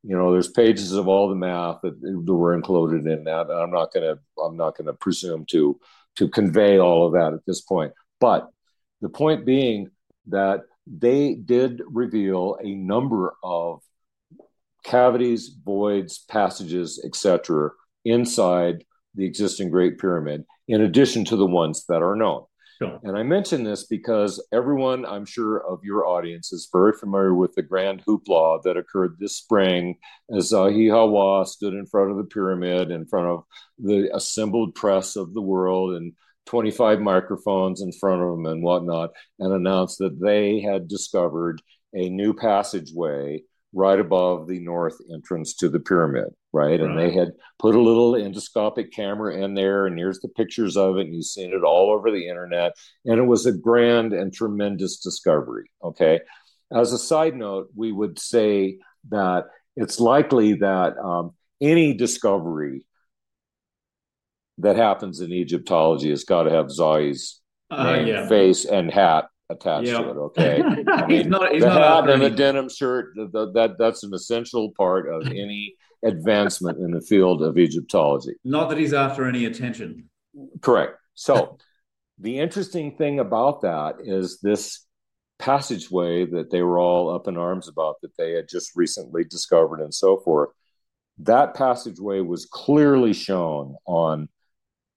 [0.03, 3.49] You know, there's pages of all the math that, that were included in that.
[3.51, 5.79] I'm not gonna I'm not gonna presume to
[6.17, 7.93] to convey all of that at this point.
[8.19, 8.49] But
[9.01, 9.91] the point being
[10.27, 13.81] that they did reveal a number of
[14.85, 17.71] cavities, voids, passages, etc.,
[18.05, 22.45] inside the existing Great Pyramid, in addition to the ones that are known.
[22.79, 22.99] Sure.
[23.05, 27.55] And I mention this because everyone, I'm sure, of your audience is very familiar with
[27.55, 29.99] the grand hoopla that occurred this spring
[30.37, 33.45] as Zahi Hawass stood in front of the pyramid, in front of
[33.79, 36.15] the assembled press of the world, and
[36.47, 41.63] 25 microphones in front of them and whatnot, and announced that they had discovered
[41.95, 43.43] a new passageway
[43.75, 46.71] right above the north entrance to the pyramid, right?
[46.71, 46.81] right?
[46.81, 50.99] And they had put a little endoscopic camera in there, and here's the pictures of
[50.99, 52.73] it, and you've seen it all over the internet.
[53.05, 56.21] And it was a grand and tremendous discovery, okay?
[56.71, 59.47] As a side note, we would say that
[59.77, 62.85] it's likely that um, any discovery
[64.59, 68.29] that happens in Egyptology has got to have Zahi's uh, yeah.
[68.29, 70.17] face, and hat attached to it.
[70.17, 73.79] Okay, I mean, he's not, he's the hat and the denim shirt the, the, that
[73.79, 75.75] that's an essential part of any
[76.05, 78.35] advancement in the field of Egyptology.
[78.45, 80.09] Not that he's after any attention.
[80.61, 80.97] Correct.
[81.15, 81.59] So,
[82.19, 84.87] the interesting thing about that is this
[85.39, 89.81] passageway that they were all up in arms about that they had just recently discovered
[89.81, 90.51] and so forth.
[91.19, 94.29] That passageway was clearly shown on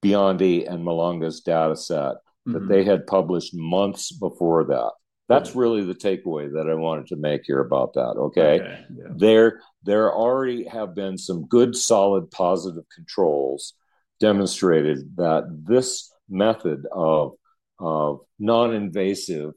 [0.03, 2.15] Biondi and Malanga's data set
[2.45, 2.67] that mm-hmm.
[2.67, 4.91] they had published months before that.
[5.27, 8.13] That's really the takeaway that I wanted to make here about that.
[8.15, 8.85] Okay, okay.
[8.95, 9.05] Yeah.
[9.15, 13.73] there there already have been some good, solid, positive controls
[14.19, 17.33] demonstrated that this method of
[17.79, 19.53] of non-invasive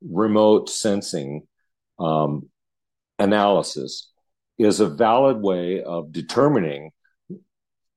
[0.00, 1.46] remote sensing
[1.98, 2.48] um,
[3.18, 4.10] analysis
[4.58, 6.90] is a valid way of determining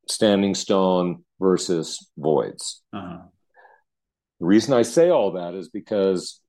[0.07, 2.81] standing stone versus voids.
[2.93, 3.23] Uh-huh.
[4.39, 6.41] The reason I say all that is because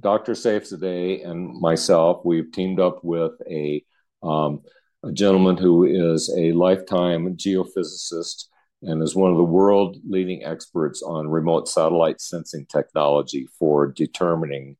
[0.00, 0.32] Dr.
[0.32, 3.82] Seyfzadeh and myself, we've teamed up with a,
[4.22, 4.60] um,
[5.02, 8.46] a gentleman who is a lifetime geophysicist
[8.82, 14.76] and is one of the world leading experts on remote satellite sensing technology for determining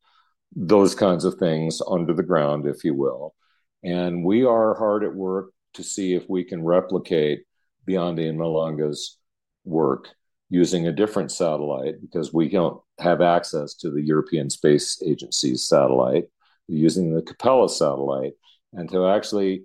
[0.54, 3.34] those kinds of things under the ground, if you will.
[3.82, 7.44] And we are hard at work to see if we can replicate
[7.88, 9.18] Biondi and Malanga's
[9.64, 10.08] work
[10.52, 16.26] using a different satellite because we don't have access to the European Space Agency's satellite,
[16.68, 18.34] using the Capella satellite,
[18.74, 19.62] and to actually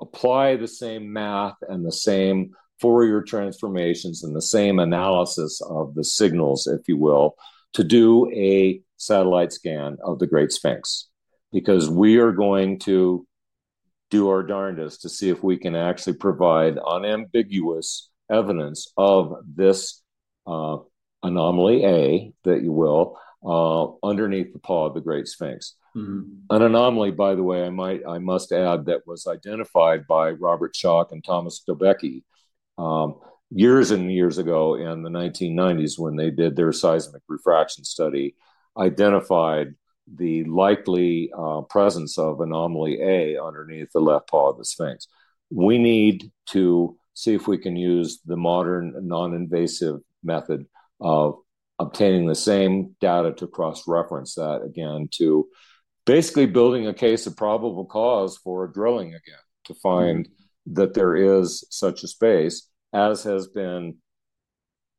[0.00, 2.50] apply the same math and the same
[2.80, 7.36] Fourier transformations and the same analysis of the signals, if you will,
[7.74, 11.06] to do a satellite scan of the Great Sphinx.
[11.52, 13.24] Because we are going to
[14.10, 20.02] do our darndest to see if we can actually provide unambiguous evidence of this
[20.46, 20.78] uh,
[21.22, 25.74] anomaly A, that you will, uh, underneath the paw of the Great Sphinx.
[25.96, 26.54] Mm-hmm.
[26.54, 30.74] An anomaly, by the way, I might I must add that was identified by Robert
[30.74, 32.22] Schoch and Thomas Dobecki
[32.76, 33.16] um,
[33.50, 38.34] years and years ago in the 1990s when they did their seismic refraction study,
[38.76, 39.74] identified
[40.14, 45.08] the likely uh, presence of anomaly A underneath the left paw of the Sphinx.
[45.50, 50.66] We need to see if we can use the modern non-invasive method
[51.00, 51.36] of
[51.78, 55.46] obtaining the same data to cross reference that again to
[56.06, 60.74] basically building a case of probable cause for drilling again to find mm-hmm.
[60.74, 63.96] that there is such a space as has been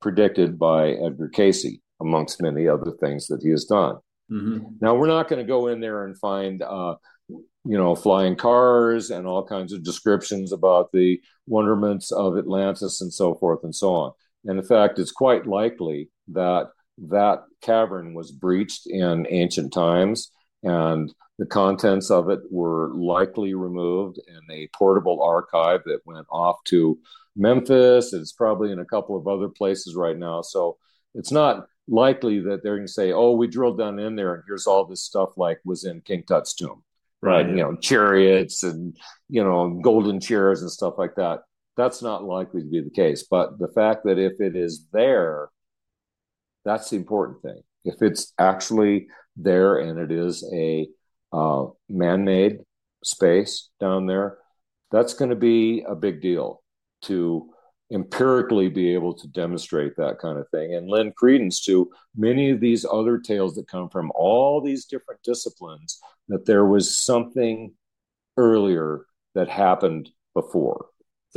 [0.02, 3.96] predicted by Edgar Cayce amongst many other things that he has done.
[4.32, 4.76] Mm-hmm.
[4.82, 6.96] Now we're not going to go in there and find uh,
[7.30, 13.12] you know flying cars and all kinds of descriptions about the wonderments of Atlantis and
[13.12, 14.12] so forth and so on.
[14.48, 16.72] And in fact, it's quite likely that
[17.10, 20.32] that cavern was breached in ancient times
[20.64, 26.64] and the contents of it were likely removed in a portable archive that went off
[26.66, 26.98] to
[27.36, 28.14] Memphis.
[28.14, 30.42] It's probably in a couple of other places right now.
[30.42, 30.78] So
[31.14, 34.44] it's not likely that they're going to say, "Oh, we drilled down in there, and
[34.48, 36.84] here's all this stuff like was in King Tut's tomb."
[37.22, 37.48] Right.
[37.48, 38.98] You know, chariots and
[39.30, 41.42] you know, golden chairs and stuff like that.
[41.78, 43.26] That's not likely to be the case.
[43.30, 45.50] But the fact that if it is there,
[46.66, 47.62] that's the important thing.
[47.86, 50.88] If it's actually there and it is a
[51.32, 52.60] uh, man-made
[53.04, 54.40] space down there,
[54.92, 56.64] that's going to be a big deal
[57.04, 57.50] to
[57.92, 62.60] empirically be able to demonstrate that kind of thing and lend credence to many of
[62.60, 67.74] these other tales that come from all these different disciplines that there was something
[68.36, 69.06] earlier
[69.36, 70.88] that happened before.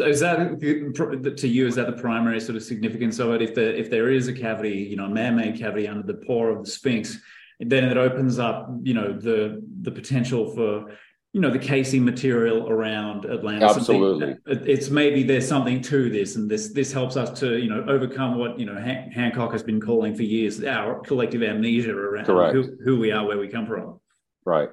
[0.01, 1.67] So is that to you?
[1.67, 3.43] Is that the primary sort of significance of it?
[3.43, 6.47] If there if there is a cavity, you know, a man-made cavity under the paw
[6.47, 7.19] of the Sphinx,
[7.59, 10.97] then it opens up, you know, the the potential for
[11.35, 13.77] you know the casing material around Atlantis.
[13.77, 17.85] Absolutely, it's maybe there's something to this, and this this helps us to you know
[17.87, 22.25] overcome what you know Han- Hancock has been calling for years our collective amnesia around
[22.25, 24.01] who, who, we are, where we come from.
[24.47, 24.71] Right.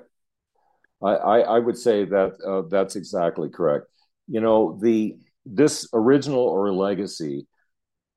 [1.04, 3.88] I I, I would say that uh, that's exactly correct.
[4.28, 7.48] You know the this original or legacy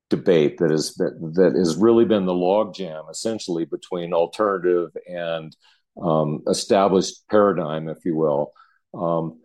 [0.08, 5.56] debate that is that, that has really been the logjam essentially between alternative and
[6.00, 8.52] um, established paradigm, if you will,
[8.94, 9.40] um,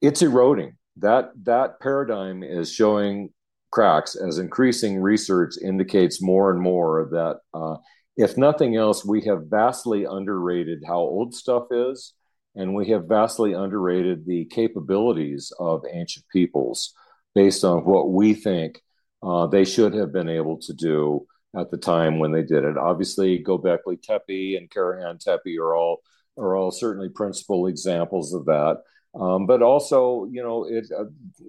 [0.00, 0.76] it's eroding.
[0.98, 3.30] That that paradigm is showing
[3.70, 7.76] cracks as increasing research indicates more and more that, uh,
[8.16, 12.12] if nothing else, we have vastly underrated how old stuff is,
[12.56, 16.94] and we have vastly underrated the capabilities of ancient peoples
[17.34, 18.80] based on what we think
[19.22, 21.26] uh, they should have been able to do
[21.56, 22.76] at the time when they did it.
[22.76, 26.00] Obviously, Gobekli Tepe and Karahan Tepe are all
[26.36, 28.78] are all certainly principal examples of that.
[29.14, 31.04] Um, but also, you know, it, uh,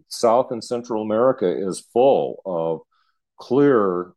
[0.09, 2.81] South and Central America is full of
[3.39, 4.13] clear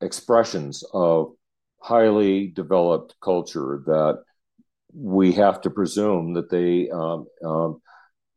[0.00, 1.32] expressions of
[1.80, 4.24] highly developed culture that
[4.92, 7.80] we have to presume that they um, um,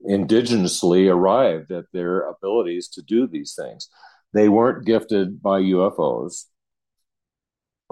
[0.08, 3.90] indigenously arrived at their abilities to do these things.
[4.34, 6.46] They weren't gifted by UFOs.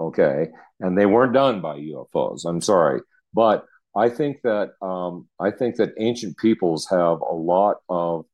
[0.00, 0.48] Okay.
[0.80, 2.44] And they weren't done by UFOs.
[2.44, 3.00] I'm sorry.
[3.34, 3.64] But
[3.96, 8.26] I think that um, I think that ancient peoples have a lot of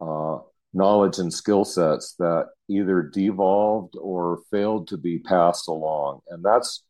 [0.00, 0.38] uh,
[0.74, 6.84] knowledge and skill sets that either devolved or failed to be passed along, and that's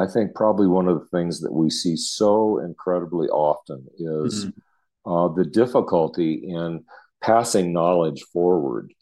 [0.00, 5.10] I think probably one of the things that we see so incredibly often is mm-hmm.
[5.10, 6.84] uh, the difficulty in
[7.22, 8.92] passing knowledge forward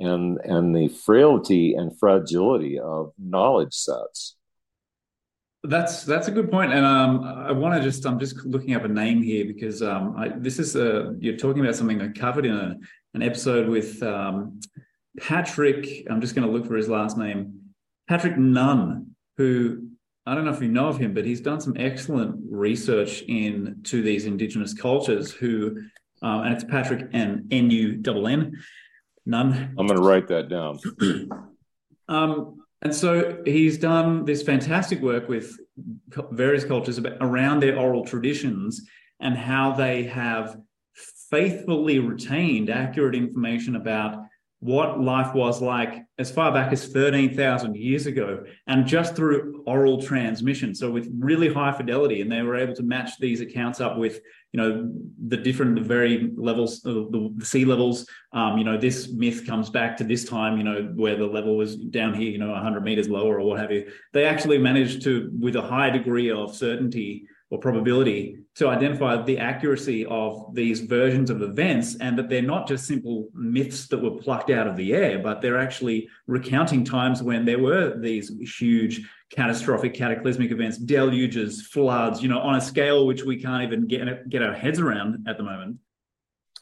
[0.00, 4.36] and and the frailty and fragility of knowledge sets.
[5.62, 8.84] That's that's a good point, and um, I want to just I'm just looking up
[8.84, 12.46] a name here because um, I, this is a you're talking about something I covered
[12.46, 12.76] in a,
[13.12, 14.60] an episode with um,
[15.20, 16.06] Patrick.
[16.10, 17.60] I'm just going to look for his last name,
[18.08, 19.89] Patrick Nunn, who
[20.30, 24.00] I don't know if you know of him, but he's done some excellent research into
[24.00, 25.32] these indigenous cultures.
[25.32, 25.76] Who
[26.22, 28.52] um, and it's Patrick and N U N N
[29.26, 29.74] Nunn.
[29.76, 30.78] I'm going to write that down.
[32.08, 35.58] um, and so he's done this fantastic work with
[36.30, 38.82] various cultures about, around their oral traditions
[39.18, 40.60] and how they have
[41.28, 44.26] faithfully retained accurate information about
[44.60, 50.00] what life was like as far back as 13,000 years ago, and just through oral
[50.02, 50.74] transmission.
[50.74, 54.20] So, with really high fidelity, and they were able to match these accounts up with,
[54.52, 54.92] you know,
[55.28, 57.08] the different, the very levels, the,
[57.38, 58.06] the sea levels.
[58.32, 61.56] Um, you know, this myth comes back to this time, you know, where the level
[61.56, 63.90] was down here, you know, 100 meters lower or what have you.
[64.12, 69.36] They actually managed to, with a high degree of certainty, or probability to identify the
[69.36, 74.12] accuracy of these versions of events and that they're not just simple myths that were
[74.12, 79.02] plucked out of the air, but they're actually recounting times when there were these huge
[79.30, 84.28] catastrophic cataclysmic events, deluges, floods, you know, on a scale which we can't even get,
[84.28, 85.76] get our heads around at the moment.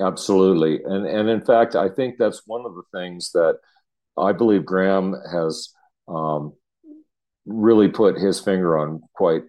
[0.00, 0.82] Absolutely.
[0.84, 3.58] And, and in fact, I think that's one of the things that
[4.16, 5.74] I believe Graham has
[6.06, 6.54] um,
[7.44, 9.42] really put his finger on quite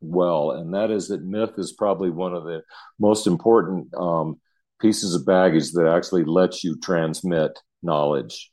[0.00, 2.62] well, and that is that myth is probably one of the
[2.98, 4.40] most important um,
[4.80, 8.50] pieces of baggage that actually lets you transmit knowledge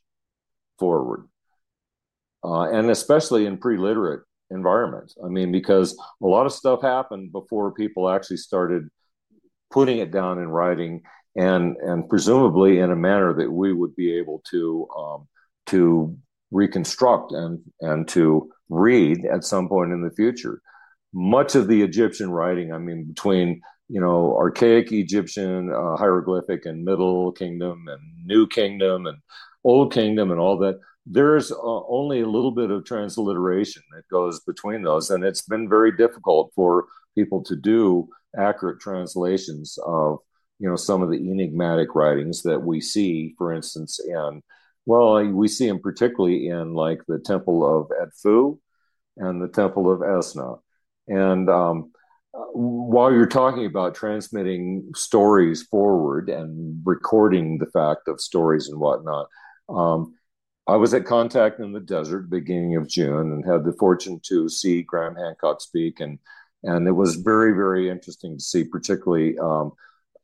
[0.78, 1.28] forward,
[2.44, 5.16] uh, and especially in pre-literate environments.
[5.24, 8.88] I mean, because a lot of stuff happened before people actually started
[9.70, 11.02] putting it down in writing,
[11.36, 15.28] and and presumably in a manner that we would be able to um,
[15.66, 16.16] to
[16.50, 20.60] reconstruct and and to read at some point in the future
[21.16, 26.84] much of the Egyptian writing, I mean, between you know archaic Egyptian uh, hieroglyphic and
[26.84, 29.18] Middle Kingdom and New Kingdom and
[29.64, 31.56] Old Kingdom and all that, there's uh,
[31.88, 36.52] only a little bit of transliteration that goes between those, and it's been very difficult
[36.54, 36.84] for
[37.14, 40.18] people to do accurate translations of
[40.58, 44.42] you know some of the enigmatic writings that we see, for instance, in
[44.84, 48.58] well, we see them particularly in like the Temple of Edfu
[49.16, 50.58] and the Temple of Esna.
[51.08, 51.92] And um,
[52.32, 59.28] while you're talking about transmitting stories forward and recording the fact of stories and whatnot,
[59.68, 60.14] um,
[60.66, 64.48] I was at Contact in the Desert beginning of June and had the fortune to
[64.48, 66.18] see Graham Hancock speak, and
[66.64, 69.72] and it was very very interesting to see, particularly um,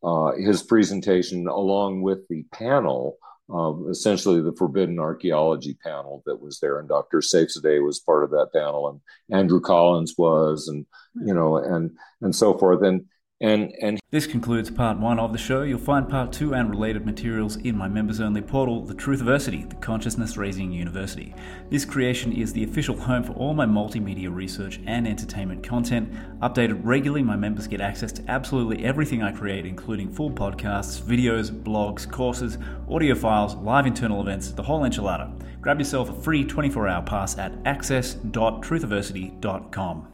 [0.03, 3.19] uh, his presentation along with the panel
[3.53, 7.19] um, essentially the forbidden archaeology panel that was there, and Dr.
[7.19, 9.01] Seyfzadeh was part of that panel, and
[9.37, 13.05] Andrew Collins was, and you know, and and so forth, and
[13.43, 15.63] and and this concludes part one of the show.
[15.63, 19.75] You'll find part two and related materials in my members only portal, The Truthiversity, the
[19.77, 21.35] Consciousness Raising University.
[21.69, 26.13] This creation is the official home for all my multimedia research and entertainment content.
[26.41, 31.51] Updated regularly, my members get access to absolutely everything I create, including full podcasts, videos,
[31.51, 32.59] blogs, courses,
[32.89, 35.37] audio files, live internal events, the whole enchilada.
[35.61, 40.12] Grab yourself a free 24 hour pass at access.truthiversity.com.